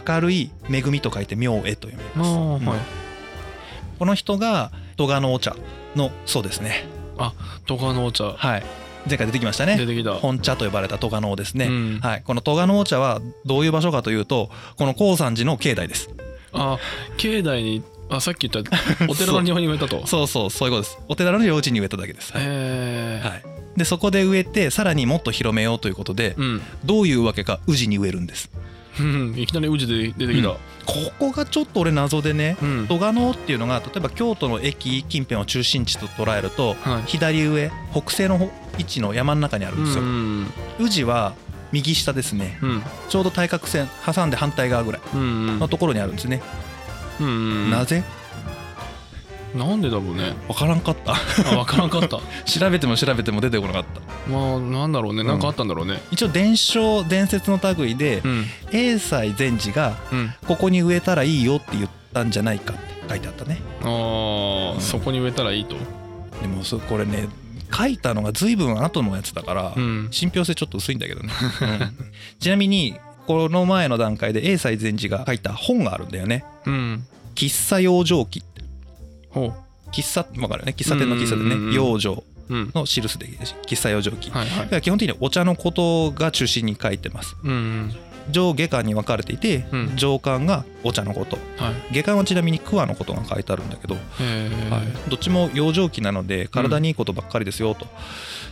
[0.06, 2.80] 明るい恵みと書いて明恵と読みあます、うんあはい。
[3.98, 5.54] この人が戸賀のお茶
[5.94, 6.86] のそうですね
[7.66, 8.62] 戸賀のお茶はい。
[9.08, 9.76] 前回出てきましたね。
[9.76, 10.14] 出てきた。
[10.14, 12.00] 本茶と呼ばれた戸賀のですね、うん。
[12.00, 16.10] はい、この戸賀のお茶はどういう場所かというとこの高山寺の境内です。
[16.52, 16.78] あ
[17.16, 18.70] 境内にあさっき言った
[19.08, 20.06] お寺の庭に植えたと。
[20.08, 20.98] そうそうそういうことです。
[21.08, 22.42] お寺の領地に植えただけです、はい。
[22.42, 23.42] へえはい、
[23.76, 26.62] でそこで植えてさらにもっと広めようということでうん。
[26.84, 28.50] どういうわけか宇治に植えるんです。
[28.98, 32.86] うんいきなり宇治で出てきたここがちょっと俺謎でねうん。
[32.88, 37.02] 戸賀野っていうのが例えば京都の駅近辺を中心地と捉えるとはい。
[37.06, 40.02] 左上北西の位置の山の中にあるんですよ。
[40.02, 40.46] うん
[40.78, 41.34] 宇治は
[41.72, 42.58] 右下ですね。
[42.62, 42.82] うん。
[43.08, 46.40] ちょうど対角線挟んで反対側ぐらいうんのところにあるんですね。
[47.70, 48.04] なぜ
[49.56, 50.34] なんでだろうね。
[50.48, 51.12] わからんかった。
[51.12, 51.16] あ
[51.56, 52.20] 分からんかった。
[52.44, 54.30] 調べても調べても出てこなかった。
[54.30, 55.24] まあなんだろうね。
[55.24, 56.00] なんかあったんだろうね。
[56.10, 58.46] 一応伝承伝説の類でうん。
[58.70, 60.34] 永西禅師がうん。
[60.46, 63.60] ここに植えたらいいよって言ったんじゃないかって書いてあったね。
[63.82, 64.78] あうん。
[64.78, 65.76] あそこに植えたらいいと？
[66.42, 67.28] でもそこれね
[67.74, 70.08] 書いたのが随分後のやつだから、うん。
[70.10, 71.92] 信憑性ちょっと薄いんだけどね、う ん
[72.38, 72.94] ちなみに
[73.26, 76.44] この前の段階で永西禅師が書いた本があるんだよね。
[76.64, 78.42] うん「喫茶養生記」っ
[79.92, 80.74] 喫茶わかるよね。
[80.76, 81.70] 喫茶店の喫茶でうんうんうんうん。
[81.70, 82.70] ね養生ううん。
[82.74, 84.58] の印で喫茶養生記、はいはい。
[84.60, 87.36] だから基本的にお茶のことが中心に書いてます。
[87.42, 87.94] うん
[88.30, 89.96] 上下巻に分かれていて、うん。
[89.96, 91.38] 上巻がお茶のこと。
[91.62, 91.94] はい。
[91.94, 94.00] 下巻はちなみに桑のことが書いてあるんだけど、は
[95.06, 97.86] い、どっちも養生期なので体にいいことばっかりですよと。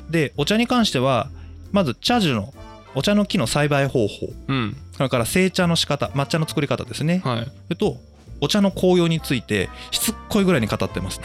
[0.09, 1.29] でお茶に関しては
[1.73, 2.55] まず茶樹の
[2.95, 4.29] お茶の木の栽培方法。
[4.47, 4.77] うん。
[4.93, 7.45] それから製茶の仕方抹茶の作り方ですね、はい。
[7.45, 7.97] それと
[8.41, 11.21] お茶の紅葉についてしつっこいぐらいに語ってます、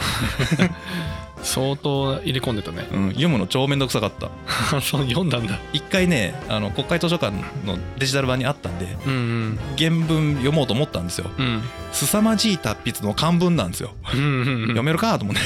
[1.42, 2.86] 相当入れ込んでたね。
[2.92, 4.28] うん、読むの超めんどくさかった。
[4.80, 5.58] そう読んだんだ。
[5.72, 7.34] 一回ねあの国会図書館
[7.66, 11.30] のデジタル版にあったんでうん原文読もうと思ったんですよ。
[11.38, 11.46] うん。
[11.46, 13.90] うん凄まじい達筆の漢文なんですよ。
[14.14, 15.18] うんうん読めるか？
[15.18, 15.42] と思って。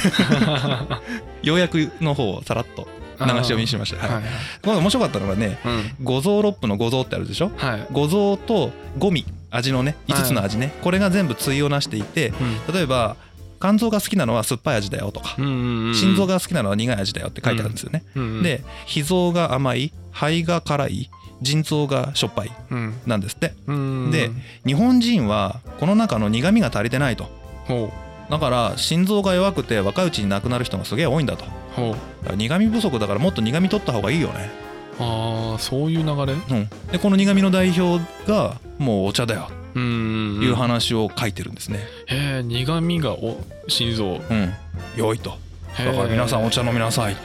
[1.43, 2.87] 要約の方をさらっと
[3.21, 3.99] 流し読みにしました。
[3.99, 4.33] はい、はいはい。
[4.63, 5.95] これ面白かったのがねうん。
[6.03, 7.51] 五臓六腑の五臓ってあるでしょ？
[7.57, 7.87] はい。
[7.93, 9.25] 五臓と五味
[9.57, 12.33] 味のね5つの味ね、これが全部対をなしていて
[12.73, 13.17] 例えば
[13.61, 18.05] 肝臓が好きなのは酸っぱい味だよとか、心臓が好きなのは苦い味だよって書いてあるんですよね、
[18.43, 21.11] で脾臓が甘い肺が辛い
[21.43, 22.95] 腎臓がしょっぱいうん。
[23.07, 23.53] なんですって。
[23.67, 24.31] うんで
[24.67, 27.25] 日本人はこの中の苦味が足りてないと。
[27.67, 27.93] ほ
[28.31, 31.45] だから心臓が弱くて若いうちに亡くなる人がすげえ多いんだと。
[32.37, 34.51] 苦味不足だからもっと苦味取った方がいいよね
[34.99, 36.33] ああそういう流れ？
[36.35, 39.51] うん、でこの苦味の代表がもうお茶だよ。
[39.75, 41.81] うんうんという話を書いてるんですね。
[42.07, 44.21] へえ苦味がお心臓。
[44.31, 44.53] うん、
[44.97, 45.37] 良いと。
[45.77, 47.17] だだから皆さんお茶飲みなさい。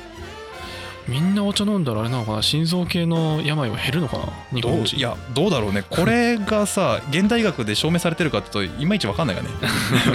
[1.07, 2.41] みんなお茶飲んだらあれなのかな？
[2.41, 4.23] 心臓系の病は減るのかな？
[4.51, 4.95] 日ど本人。
[4.95, 5.83] ういやどうだろうね。
[5.87, 9.49] これがさ 現代医学で証明されてるかってといまいち分かんないよね。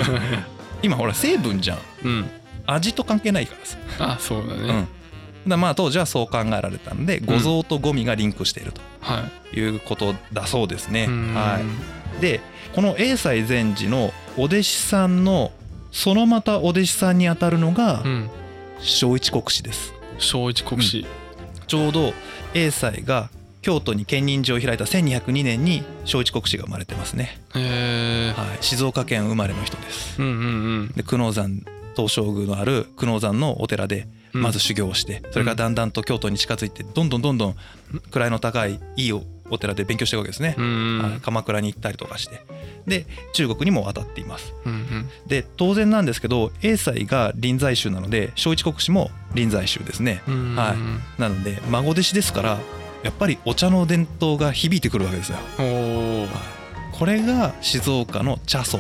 [0.83, 1.79] 今ほら成分じゃん。
[2.05, 2.31] うん。
[2.67, 3.77] 味と関係ないからさ、
[4.15, 4.89] あそうだね、うん、
[5.47, 11.07] だまあ当時はそう考えられたんで五臓と五味がリンクしているはということだそうですね。
[11.07, 11.61] は
[12.19, 12.41] い、で
[12.75, 15.53] この永西禅師のお弟子さんの
[15.93, 18.31] そのまたお弟子さんにあたるのがうん。
[18.81, 19.95] 正一国師です。
[20.19, 21.07] 正一国士、
[21.67, 22.13] ちょうど
[22.53, 23.31] 永西が
[23.63, 30.21] 京都に建仁寺を開いた1202年に正一国師が生まれてますね、はい、静岡県生まれの人です。
[30.21, 30.43] うんうんう
[30.85, 30.93] ん。
[30.95, 31.63] で久能山
[31.97, 37.57] 東照宮のある久能山のお寺でうんまず修行をして、それからだんだんと京都に近づいてどんどんどんどん
[38.11, 40.57] 位の高いいいおお寺で勉強していくわけですね。
[41.23, 42.43] 鎌倉に行ったりとかして。
[42.87, 44.53] で中国にも渡っています。
[45.27, 50.23] で当然なんですけど永西が臨済宗なので正一国師も臨済宗ですね。
[50.27, 50.75] は
[51.19, 51.21] い。
[51.21, 52.59] なので孫弟子ですから
[53.03, 55.39] やっぱりお茶の伝統が響いてくるわけですよ。
[56.93, 58.79] これが静岡の茶祖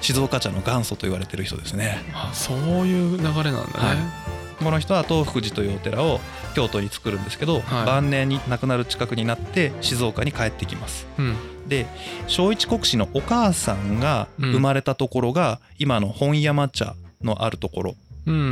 [0.00, 2.02] 静岡茶の元祖と言われてる人ですね。
[2.12, 4.23] あそういう流れなんだね、はい
[4.62, 6.20] この人は東福寺というお寺を
[6.54, 7.86] 京都に作るんですけど、はい。
[7.86, 11.06] 晩年に亡くなる近くになって静岡に帰ってきます。
[11.18, 11.36] うん。
[11.68, 11.86] で
[12.26, 17.94] 正一国師のお母さんが生まれたところが今の本山茶のあるところ
[18.26, 18.44] うんうんう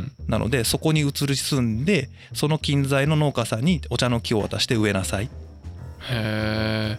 [0.00, 0.12] ん。
[0.28, 5.30] なのでそこに移り住んでその近在の農家さんにお茶の木を渡して植えなさい
[6.00, 6.98] へ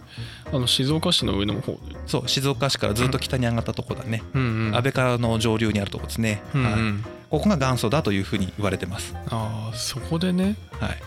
[0.52, 1.78] あの静岡市の上の方で。
[2.06, 4.76] そう静岡市からずっと北に上がったとこだね、うんうん。
[4.76, 10.56] 安倍川の上流にあるとこですね、うんうはい、んここが元祖だというふうに言われてます、ああそこでね。
[10.72, 10.98] はい、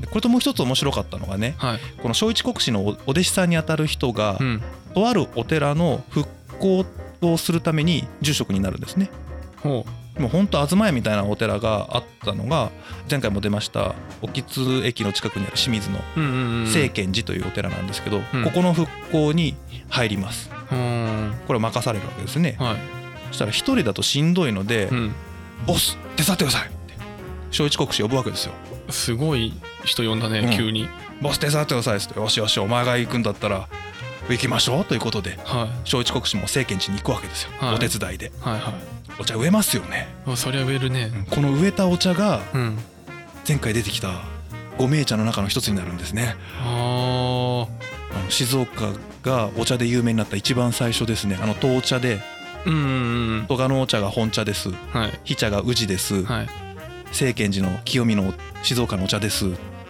[0.00, 1.78] でこれともう一つ面白かったのがねはい。
[2.02, 4.62] この正一国師のおお弟子さんにあたる人が、うん。
[4.94, 6.84] とあるお寺の復興
[7.20, 9.10] をするために住職になるんですね。
[9.62, 9.84] ほ
[10.18, 12.70] もうほんと東屋みたいなお寺があったのが
[13.10, 15.98] 前回も出ました興津駅の近くにある清水の
[16.66, 18.44] 清見寺というお寺なんですけど、うん。
[18.44, 19.56] ここの復興に
[19.88, 20.50] 入ります。
[20.70, 21.34] うん。
[21.46, 22.56] これを任されるわけですね。
[22.58, 22.76] はい。
[23.28, 25.14] そしたら一人だとしんどいのでうん
[25.66, 26.94] 「ボス手伝ってください!」って
[27.50, 28.52] 小一国士呼ぶわけですよ。
[28.90, 29.52] すごい
[29.84, 30.56] 人呼んだね、うん。
[30.56, 30.88] 急に
[31.20, 33.68] 「ボス手伝ってください」っつって「よしよしお前が行くんだったら
[34.28, 35.68] 行きましょう」ということではい。
[35.84, 37.74] 小一国士も清見寺に行くわけですよ、はい。
[37.74, 38.32] お手伝いで。
[38.40, 40.08] はいはいお茶植えますよね。
[40.26, 41.10] あそりゃ植えるね。
[41.30, 42.78] この植えたお茶がうん。
[43.46, 44.10] 前回出てきた
[44.76, 46.36] 五名茶の中の一つになるんですね。
[46.60, 47.66] あ
[48.12, 51.38] あの静岡がお茶で有名になった一番最初ですね。
[51.40, 52.20] あの東茶でー
[52.66, 54.68] うんうん戸賀のお茶が本茶です。
[54.68, 55.20] うんはい。
[55.24, 56.22] 飛茶が宇治です。
[56.24, 56.48] はい。
[57.12, 59.46] 清見寺の清見の静岡のお茶です。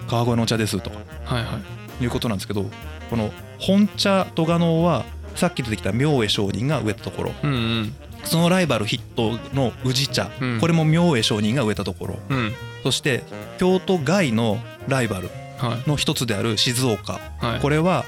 [0.09, 0.81] 川越のお茶です。
[0.81, 0.91] と
[1.25, 1.59] はいは
[2.01, 2.05] い。
[2.05, 2.65] いうことなんですけど
[3.11, 7.33] この本茶戸賀能はさっき出てきた明恵上人が植えたところ。
[7.43, 10.61] うんうんそのライバル筆頭の宇治茶、うん。
[10.61, 12.19] これも明恵上人が植えたところ。
[12.29, 12.53] うん。
[12.83, 13.23] そして
[13.59, 15.29] 京都外のライバル
[15.59, 15.89] はい。
[15.89, 17.21] の一つである静岡。
[17.41, 17.61] はい。
[17.61, 18.05] これは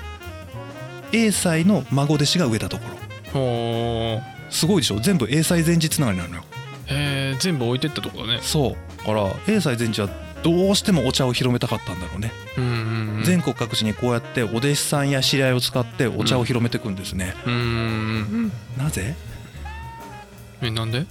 [1.12, 2.85] 英才の孫弟子が植えたとこ
[3.35, 4.20] ろ。
[4.51, 5.01] すごいでしょ？
[5.01, 6.44] 全部英才前治つながりなのよ。
[6.87, 8.40] へえ全部置いてったとこだね。
[8.42, 8.99] そう。
[8.99, 10.09] だから英才前治は
[10.42, 13.25] どうしてもお茶を広めたかったんだろうね、うんうんうん。
[13.25, 18.53] 全国各地にこうやってお弟子さんや知り合いを使ってお茶を広めていくんですね、うんうんうん。
[18.79, 19.14] なぜ？
[20.62, 21.07] えなんで？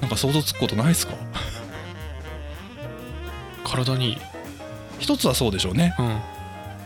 [0.00, 1.14] なんか想像つくことないですか？
[3.64, 4.10] 体に。
[4.10, 4.18] いい
[4.98, 5.94] 一つはそうでしょうね。
[5.98, 6.20] うん。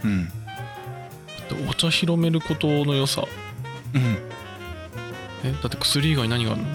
[0.05, 0.29] うん。
[0.29, 0.33] で
[1.69, 3.25] お茶広めることの良さ。
[3.95, 4.19] うん。
[5.45, 6.69] えだって薬以外何があるの？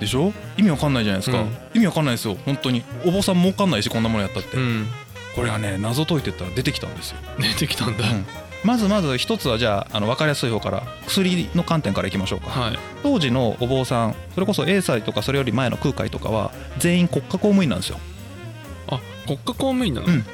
[0.00, 0.32] でしょ？
[0.56, 1.48] 意味わかんないじゃないですか、うん。
[1.74, 2.36] 意味わかんないですよ。
[2.44, 2.82] 本当に。
[3.04, 4.86] お坊さん儲かんないしこんなものやったって、うん。
[5.34, 8.26] これはね謎解いてったら出てきたんですよ、出てきたんだ、うん
[8.64, 12.48] まずまず一つはじゃああの分かりやすい方から薬の観点からいきましょうか。
[12.48, 12.78] はい。
[13.02, 17.98] 当時のお坊さんそれこそ英才とかそれより前の空海とかは全員国家公務員なんですよ。
[18.88, 20.24] あ国家公務員なの、うん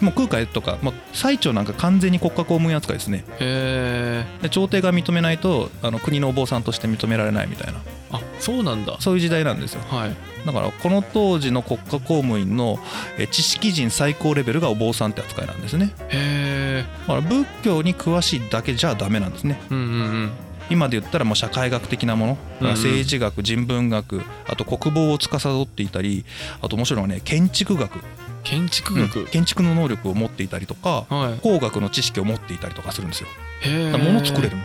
[0.00, 3.24] もう空海とか、まあ、最長なんか完全に国家公務員扱いですね。
[3.38, 7.80] へえで朝廷が認めないとあの国のお坊さんとして認められないみたいな。
[8.10, 8.96] あそうなんだ。
[9.00, 9.82] そういう時代なんですよ。
[9.88, 10.16] はい。
[10.44, 12.78] だからこの当時の国家公務員の
[13.18, 15.92] え知識人最高レベルがお坊さんって扱いなんですね。
[16.08, 19.60] へえだから仏教に詳しいだけじゃダメなんですね。
[19.70, 20.30] うんうんうん。
[20.70, 22.70] 今で言ったらもう社会学的なもの。
[22.70, 26.24] 政治学人文学あと国防を司っていたり
[26.60, 28.00] あと面白いのはね建築学
[28.44, 29.26] 建築学、うん。
[29.26, 31.40] 建築の能力を持っていたりとかはい。
[31.40, 33.28] 工学の知識を持っていたりとかするんですよ。
[33.62, 34.64] へえ物作れるもん。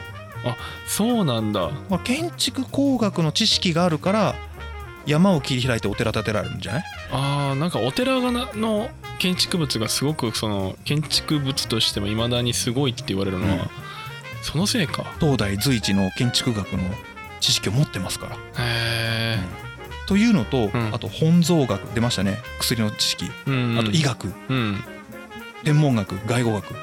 [0.88, 1.70] そうなんだ。
[1.90, 4.36] まあ建築工学の知識があるから
[5.06, 6.84] 山を切り開いてお寺建てられるんじゃない？
[7.12, 13.60] あーなんかお寺がなの建築物がすごくその建築物としてもいまだにすごいって言われるのは、うん。
[14.42, 15.06] そのせいか。
[15.20, 16.84] 東大随一の建築学の
[17.40, 18.36] 知識を持ってますから。
[18.36, 19.40] へえ
[20.08, 20.92] というのと、ん。
[20.94, 22.40] あと本草学出ましたね。
[22.60, 23.30] 薬の知識。
[23.46, 23.54] うん。
[23.54, 24.34] うんあと医学。
[24.50, 24.84] うん。
[25.64, 26.74] 天文学外語学。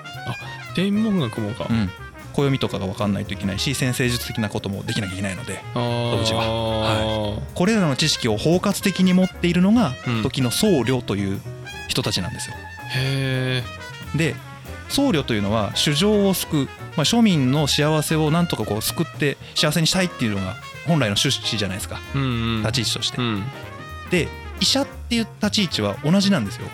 [0.74, 1.90] 天文学もか、うん。
[2.34, 7.40] 暦とかが分かんないといけないし先生術的なこともできなきゃいけないので当時は。
[7.54, 10.22] これらの知識を包括的に持っているのがうん。
[10.22, 11.40] 時の僧侶という
[11.88, 12.56] 人たちなんですよ。
[12.96, 13.62] へ
[14.14, 14.34] えで
[14.88, 22.00] 僧侶というのは衆生を救う、まあ、庶民の幸せをなんとかこう救って幸せにしたいっていうのが本来の趣旨じゃないですか。
[22.14, 22.62] うんうん。
[22.62, 23.18] 立ち位置として。
[23.18, 23.22] う。
[23.22, 23.44] ん。
[24.10, 24.28] で
[24.60, 26.68] 医者っていう立ち位置は同じなんですよ。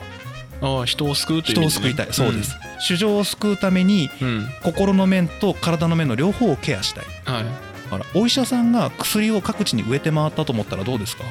[0.63, 1.69] ああ人を救うというね。
[1.69, 2.09] 人を救いたい。
[2.13, 2.57] そうです。
[2.81, 7.05] 衆生を救うためにうん、うん心の面と体の面の両方をケアしたい。
[7.25, 7.45] はい。
[7.45, 11.25] だからお医者さんが薬を各地に植えて回ったと思ったらどうですか？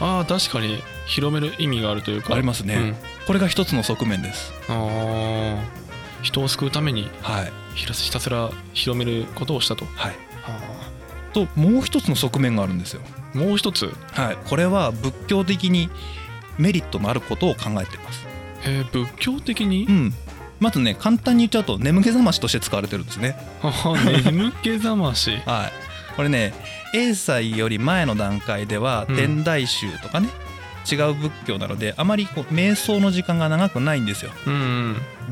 [0.00, 2.34] ああ確かに広める意味があるというか。
[2.34, 2.74] ありますね。
[2.74, 4.52] うん、これが一つの側面です。
[4.68, 5.80] ああ。
[6.22, 7.52] 人を救うためにはい。
[7.74, 9.86] ひたすら広めることをしたと。
[9.94, 10.14] はい、あ
[11.32, 13.00] ともう一つの側面があるんですよ。
[13.34, 13.92] ーもう一つ。
[14.12, 15.88] はい、これは仏教的に
[16.58, 18.26] メリットのあることを考えています。
[18.62, 19.86] へえ仏教的に？
[19.86, 20.14] うん、
[20.58, 23.36] まずね簡単に言っちゃうと眠気覚ましとして使われてるんですね。
[24.24, 25.30] 眠気覚まし。
[25.46, 26.52] はい、これね
[26.92, 29.16] 英才より前の段階ではうん。
[29.16, 30.28] 天台宗とかね、
[30.90, 34.32] 違う仏教なのであまりこう瞑想の時間が長くないんですよ。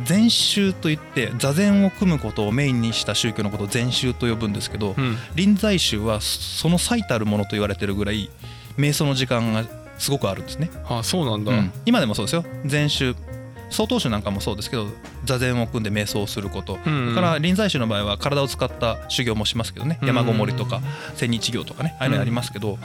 [0.04, 5.16] 禅宗といって座禅を組むことをメインにした宗教のことを禅宗と呼ぶんですけど、うん。
[5.34, 8.30] 臨済宗はその最たるものと言われてるぐらい
[8.76, 9.64] 瞑想の時間が
[9.98, 10.70] すごくあるんですね。
[10.88, 11.72] あそうなんだ、うん。
[11.84, 12.44] 今でもそうですよ。
[12.64, 13.14] 禅宗
[13.70, 14.86] 曹洞宗なんかもそうですけど
[15.24, 16.78] 座禅を組んで瞑想をすること。
[16.86, 17.14] うんうん。
[17.14, 19.98] だから臨済宗の場合は体を使った修行もしますけどね。
[20.00, 20.08] うん。
[20.08, 20.80] 山ごもりとか
[21.16, 21.96] 千日行とかね。
[21.98, 22.78] ああいうのやりますけど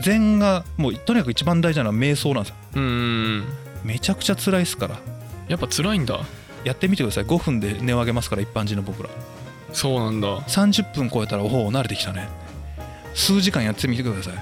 [0.00, 2.56] 禅がもうとにかく一番大事なのは瞑想なんですよ。
[2.76, 2.82] うん。
[2.82, 3.44] うん
[3.84, 4.98] めちゃくちゃ辛いですから。
[5.46, 6.20] やっぱ辛いんだ。
[6.64, 7.24] やってみてください。
[7.24, 9.10] 5分で値を上げますから一般人の僕ら。
[9.72, 10.38] そうなんだ。
[10.40, 12.28] 30分超えたらおお慣れてきたね。
[13.14, 14.34] 数時間やってみてください。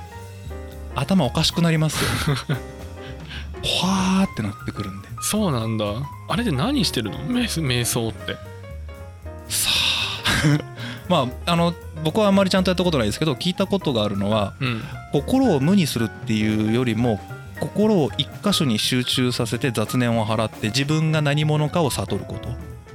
[0.95, 2.37] 頭おかしくなりますよ。
[3.63, 5.09] ほわーってなってくるんで。
[5.23, 5.85] そうなんだ。
[6.29, 7.19] あれで何してるの？
[7.27, 8.37] 瞑瞑想って。
[9.49, 10.72] さあ
[11.09, 11.75] まああの
[12.05, 14.83] 僕はあんまりちゃんとやったことないですけど聞いたことがあるのはうん。
[15.13, 17.21] 心を無にするっていうよりも
[17.61, 22.49] 心を一箇所に集中させて雑念を払って自分が何者かを悟ること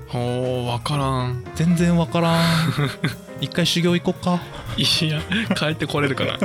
[0.07, 1.43] ほう分からん。
[1.55, 2.43] 全然わからん。
[3.41, 4.41] 一回修行行こっか。
[4.77, 5.21] いや
[5.55, 6.37] 帰ってこれるかな。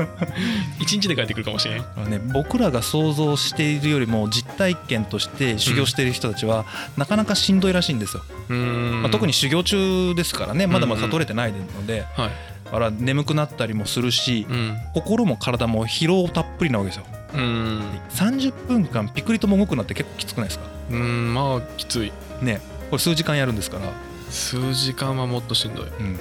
[0.80, 1.78] 一日で帰ってくるかもしれん。
[2.10, 6.64] ね、僕らが想像しているよりも実体験として修行している人たちは
[6.96, 9.02] なかなかしんどいらしいんですよ、うーん。
[9.02, 10.66] まあ、特に修行中ですからね。
[10.66, 12.30] まだまだ悟れてないので、はい。
[12.66, 14.76] だから眠くなったりもするしうん。
[14.94, 17.06] 心も体も疲労たっぷりなわけですよ。
[17.34, 17.82] うん。
[18.10, 20.64] 30分間ピクリとも動くのって結構きつくないですか？
[20.90, 22.12] うんまあきつい。
[22.42, 22.60] ね
[22.92, 23.90] これ数時間やるんですから、
[24.28, 25.86] 数時間はもっとしんどい。
[25.86, 26.18] うん、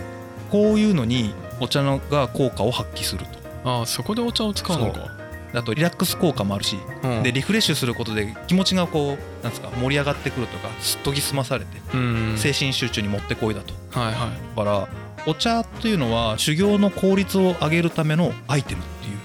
[0.50, 3.70] こういうのにお茶のが効果を発揮すると。
[3.70, 5.12] ああそこでお茶を使うのか。
[5.54, 7.24] あとリラックス効果もあるしうん。
[7.24, 12.36] でリフレッシュすることで気持ちがこうなんですか盛り上がってくるとかすっとぎ澄まされてうん。
[12.38, 13.74] 精神集中にもってこいだと。
[14.00, 14.56] はいはい。
[14.56, 14.88] だから
[15.28, 19.18] お茶っていうのは修行の効率を上げるためのアイテムっていう。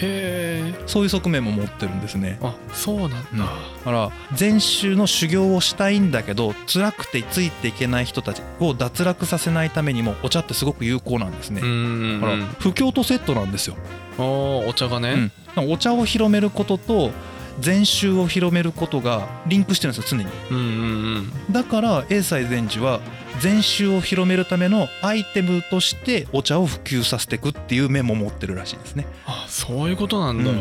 [0.00, 0.41] へ
[0.78, 2.38] えそういう側面も持ってるんですね。
[2.42, 3.46] あそうなんだ、うんだ
[3.84, 13.76] から禅宗の修行をしたいんだけど辛くてついていけない人たちを脱落させないためにもお茶ってすごく有効なんですね、うんだから布教とセットなんですよ、
[14.18, 17.10] あーお茶がね、うん、お茶を広めることと
[17.60, 20.32] 禅宗を広めることがリンクしてるんですよ常に。
[20.50, 20.64] うん、うん
[21.48, 21.52] うん。
[21.52, 23.00] だから英才禅師は
[23.40, 29.06] 禅宗を広めるためのアイテムとしてお茶を普及させていくっていう面も持ってるらしいですね。
[29.26, 30.60] あそういうことなんだ、うん。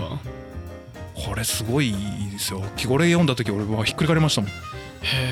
[1.16, 1.94] これすごい
[2.32, 2.62] ですよ。
[2.62, 4.50] これ読んだ時俺はひっくり返りましたもん。
[4.50, 4.54] へ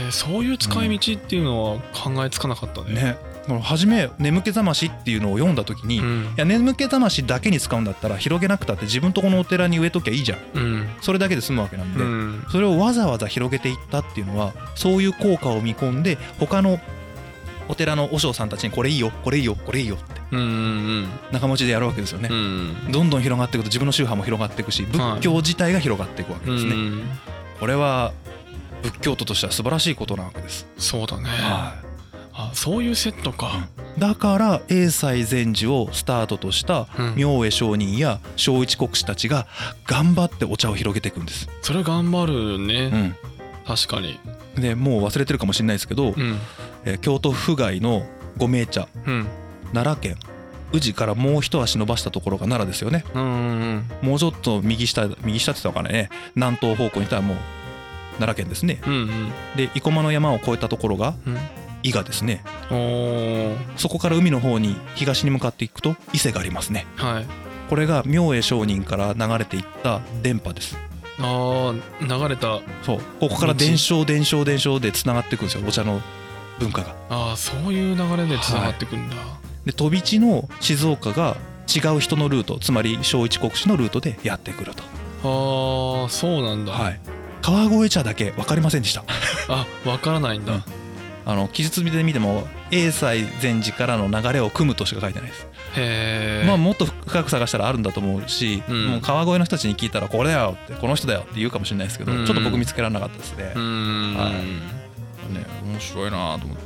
[0.07, 2.93] えそういう使い道っていうのは考えつかなかったね。
[2.93, 3.17] ね。
[3.47, 6.33] この初め「眠気覚まし」っていうのを読んだ時に、いうん。
[6.35, 10.39] や眠気覚ましだけに使うんだったら広げなくたって自分とこのお寺に植えときゃいいじゃん。
[10.53, 10.89] うん。
[11.01, 12.45] それだけで済むわけなんで、うん。
[12.51, 16.79] それをわざわざ広げていったっていうのはそういう効果を見込んで他の
[17.69, 20.19] お寺の和尚さんたちにこれいいよこれいいよこれいいよって
[21.31, 22.29] 仲間内でやるわけですよね。
[22.91, 27.03] どんどん広がっていくと自分の宗派も広がっていくし仏教自体が広がっていくわけですね、うん
[27.59, 28.13] これは
[28.83, 33.67] 仏教徒としては素晴らしいことなわけです、そうだね、あそういうセットか、
[33.97, 37.15] だから英才禅師をスタートとしたうん。
[37.17, 39.45] 明恵上人や正一国師たちが
[39.85, 43.15] 頑張ってお茶を広げていくんです、それ頑張るね、うん、
[43.67, 44.17] 確かに。
[44.55, 46.39] でもう忘れてるかもしれないですけど、うん
[46.85, 48.05] えー京都府外の
[48.37, 48.87] 五名茶。
[49.05, 49.27] うん。
[49.73, 50.17] 奈良県
[50.71, 53.03] 宇治からもう一足伸ばしたところが奈良ですよね。
[53.13, 57.37] うんうんもうちょっと右下右下って言ったのかね南東方向に行ったらもう
[58.19, 58.79] 奈良県ですね。
[58.85, 59.09] うんうん。
[59.55, 61.37] で生駒の山を越えたところがうん。
[61.81, 62.43] 伊賀ですね。
[63.77, 66.85] そこから海の方に東に向かっていくと伊勢がありますね。
[66.97, 67.25] はい。
[67.69, 70.77] これが明恵上人から流れていった電波です。
[71.19, 71.73] あー
[72.21, 72.59] 流れた。
[72.83, 72.99] そう。
[73.19, 75.63] ここから伝承伝承伝承でつながっていくんですよ。
[75.67, 76.01] お茶の
[76.59, 76.95] 文化が。
[77.09, 79.15] ああそういう流れでつながってくんだ、
[79.65, 81.37] で飛び地の静岡が
[81.73, 84.83] 違う人のルートつまり正一国師のルートでやってくると。
[85.21, 86.99] ああそうなんだ、はい。
[87.41, 89.03] 川越茶だけ分かりませんでした。
[89.49, 90.63] あわからないんだ、うん。
[91.25, 98.87] あの記述で見ても英才禅師からの流れを組むとしか書いてないです、へえまあもっと深く探したらあるんだと思うし、うん。
[98.87, 102.25] もう川越の人たちに聞いたらこれだよってこの人だよって言うかもしれないですけど、うん。
[102.25, 103.53] ちょっと僕見つけられなかったですね。
[103.55, 104.78] う、ん、はい
[105.29, 106.63] ね面白いなと思って、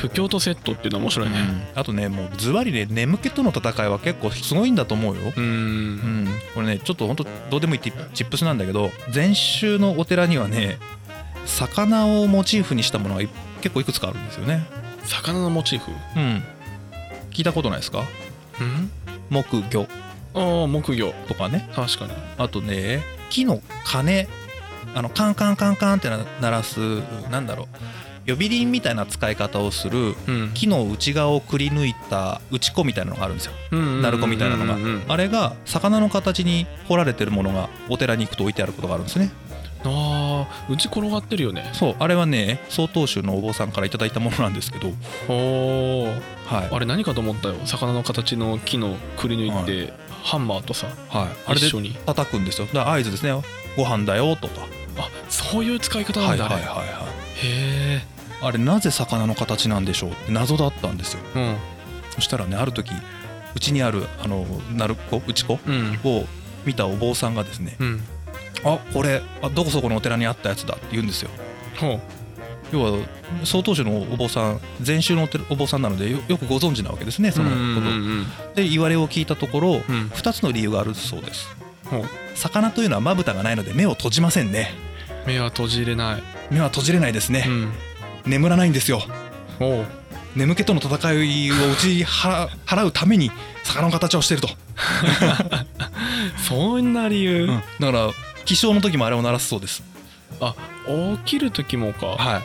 [0.00, 1.36] 不況とセットっていうのは面白いね。
[1.74, 5.44] あとねもうズバリね眠気との戦いは結構すごいんだと思うよ、うん。
[5.44, 10.78] うん、これねちょっと本当どうでもいいってチップスなんだけど禅宗のお寺にはね
[11.46, 13.28] 魚をモチーフにしたものがい
[13.60, 14.66] 結構いくつかあるんですよね。
[15.04, 15.90] 魚のモチーフ？
[15.90, 16.42] うん。
[17.30, 18.04] 聞いたことないですか？
[18.60, 18.90] うん？
[19.30, 19.88] 木魚。
[20.34, 21.12] ああ木魚。
[21.28, 21.68] とかね。
[21.74, 22.12] 確かに。
[22.38, 24.28] あとね木の鐘
[24.94, 26.78] あのカンカンカンカンってな鳴らす
[27.30, 27.64] なんだろ
[28.26, 30.50] う呼び鈴みたいな使い方をするうん。
[30.54, 33.52] 木の内側をくり抜いた打ち子みたいなのがあるんですよ。
[33.72, 34.76] 鳴鳴子みたいなのが。
[35.08, 39.32] あれが魚の形に彫られてるものがお寺に行くと置いてあることがあるんですね。
[39.84, 41.68] ああ打ち転がってるよね。
[41.72, 44.92] そうあれはね曹洞宗のお坊さんからいただいたものなんですけど。
[45.28, 46.04] おお
[46.46, 46.68] はい。
[46.70, 47.56] あれ何かと思ったよ。
[47.64, 51.28] 魚の形の木のくり抜いて、ハンマーとさはい。
[51.46, 51.94] あれで一緒に。
[52.06, 52.68] 叩くんですよ。
[52.68, 53.32] だから合図ですね。
[53.76, 54.66] ご飯だよとか
[54.98, 56.86] あそういう使い方はいなんだ、あれはいはいはい。
[56.94, 57.02] へ
[57.44, 58.02] え。
[58.40, 61.20] あれなぜ魚の形なんでしょうって謎だったんですよ。
[61.34, 61.56] うん。
[62.10, 62.92] そしたらねある時
[63.54, 65.98] うちにあるあの鳴子打ち子うん。
[66.04, 66.24] を
[66.64, 68.02] 見たお坊さんがですねうん
[68.64, 71.30] 「あこれあどこそこのお寺にあったやつだ」って言うんですよ。
[71.78, 72.00] ほう。
[72.72, 72.98] 要は
[73.44, 77.60] 曹洞宗のお坊さん禅宗のお坊さんなのでよよくご存知なわけですねそのこと。
[77.60, 77.88] うんうんう
[78.22, 80.08] んで言われを聞いたところうん。
[80.14, 81.48] 2つの理由があるそうです
[82.34, 84.74] 魚というのはまぶたがないので目を閉じませんね。
[85.26, 86.22] 目は閉じれない。
[86.50, 87.72] 目は閉じれないですね、うん。
[88.26, 89.02] 眠らないんですよ。
[89.60, 89.86] おう。
[90.34, 93.30] 眠気との戦いを打ち払払うために
[93.64, 94.48] 魚の形をしてると、
[96.48, 97.62] そんな理由、うん。
[97.80, 98.10] だから
[98.44, 99.82] 起床の時もあれを鳴らすそうです。
[100.40, 100.54] あ
[101.16, 102.06] 起きる時もか。
[102.06, 102.42] はい。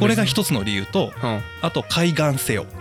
[0.00, 1.40] これが一つの理由とうん。
[1.62, 2.62] あと海岸せよ。
[2.62, 2.77] はい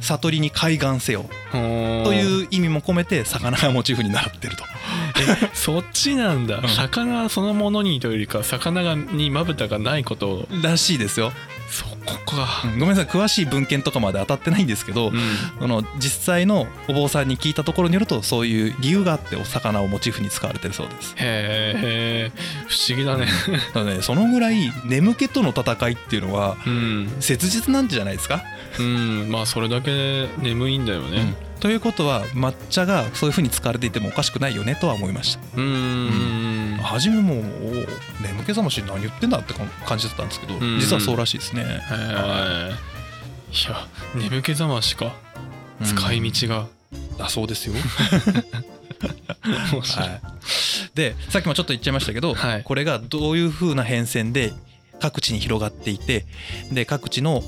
[0.00, 1.24] 悟りに海岸せよ。
[1.50, 4.64] とという意味も込めて魚がモチーフになってると。
[5.54, 6.68] そっちなんだ、うん。
[6.68, 10.22] 魚そのものにというよりか魚がにまぶたがないこと。
[10.32, 11.32] をらしいですよ、
[11.68, 12.62] そこか。
[12.64, 13.06] うんごめんなさい。
[13.06, 15.20] 詳しい文献とかまで当たってないんですけど、うん。
[15.58, 21.14] その実際のお坊さんに聞いたところによるとそういう理由があってお魚をモチーフに使われてるそうです。
[21.16, 22.32] へえ
[22.68, 23.26] 不思議だね。
[23.74, 27.16] だねそのぐらい眠気との戦いっていうのはうん。
[27.20, 28.42] 切実なんじゃないですか、
[28.78, 31.20] うんまあそれだけ眠いんだよね。
[31.20, 31.36] うん。
[31.60, 35.42] ということは抹茶がそういうふうに使われていてもおかしくないよねとは思いました。
[35.56, 36.74] うん。
[36.74, 36.76] ん。
[36.82, 37.34] 初めも
[38.20, 39.54] 眠気覚まし何言ってんだって
[39.86, 40.80] 感じだったんですけどうん。
[40.80, 42.72] 実はそうらしいですね、へえ
[43.52, 45.12] いや眠気覚ましか。
[45.80, 45.86] うん。
[45.86, 46.66] 使い道が。
[47.18, 47.74] だそうですよ、
[49.72, 50.08] 面白い。
[50.08, 50.20] はい、
[50.94, 52.62] でさっきもちょっと言っちゃいましたけど、はい。
[52.64, 54.52] これがどういう風な変遷で
[55.00, 56.26] 各地に広がっていて
[56.70, 57.42] で各地の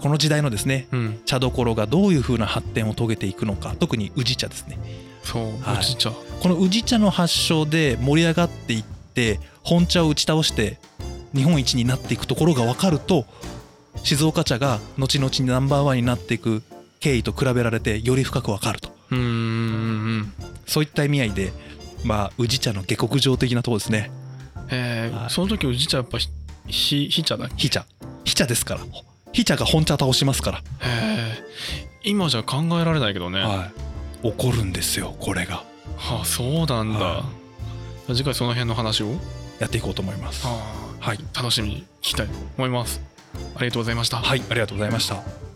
[0.00, 1.20] この時代のですねうん。
[1.26, 4.78] 茶どころがどういう風な発展を遂げていくのか特に宇治茶ですね。
[5.22, 5.78] そうはい。
[5.78, 10.78] おじいちゃんこの宇治茶の発祥で盛り上がっていって本茶を打ち倒して
[11.34, 13.24] 日本一になっていくところが分かると
[14.02, 16.62] 静岡茶が後々ナンバーワンになっていく
[17.00, 18.90] 経緯と比べられてより深く分かると。
[19.10, 20.32] うん
[20.66, 21.52] そういった意味合いで
[22.04, 24.10] まあ宇治茶の下克上的なところですね。
[24.70, 25.30] えはい。
[25.30, 26.28] その時おじいちゃんやっぱひ
[26.68, 27.54] ひひ茶だっけ？
[27.56, 27.84] ひ茶。
[28.24, 28.80] ひ茶ですから
[29.32, 31.44] ひ茶が本茶倒しますから、へえ
[32.02, 33.40] 今じゃ考えられないけどね。
[33.40, 33.72] はは
[34.24, 35.64] い、起こるんですよこれが。
[35.98, 36.98] あそうなんだ。
[37.00, 37.24] は
[38.08, 39.14] 次回その辺の話を？
[39.58, 40.46] やっていこうと思います。
[40.46, 40.58] は
[41.00, 41.18] はい。
[41.34, 43.00] あ楽しみに聞きたいと思います。
[43.54, 44.16] ありがとうございました。
[44.16, 45.49] はいありがとうございました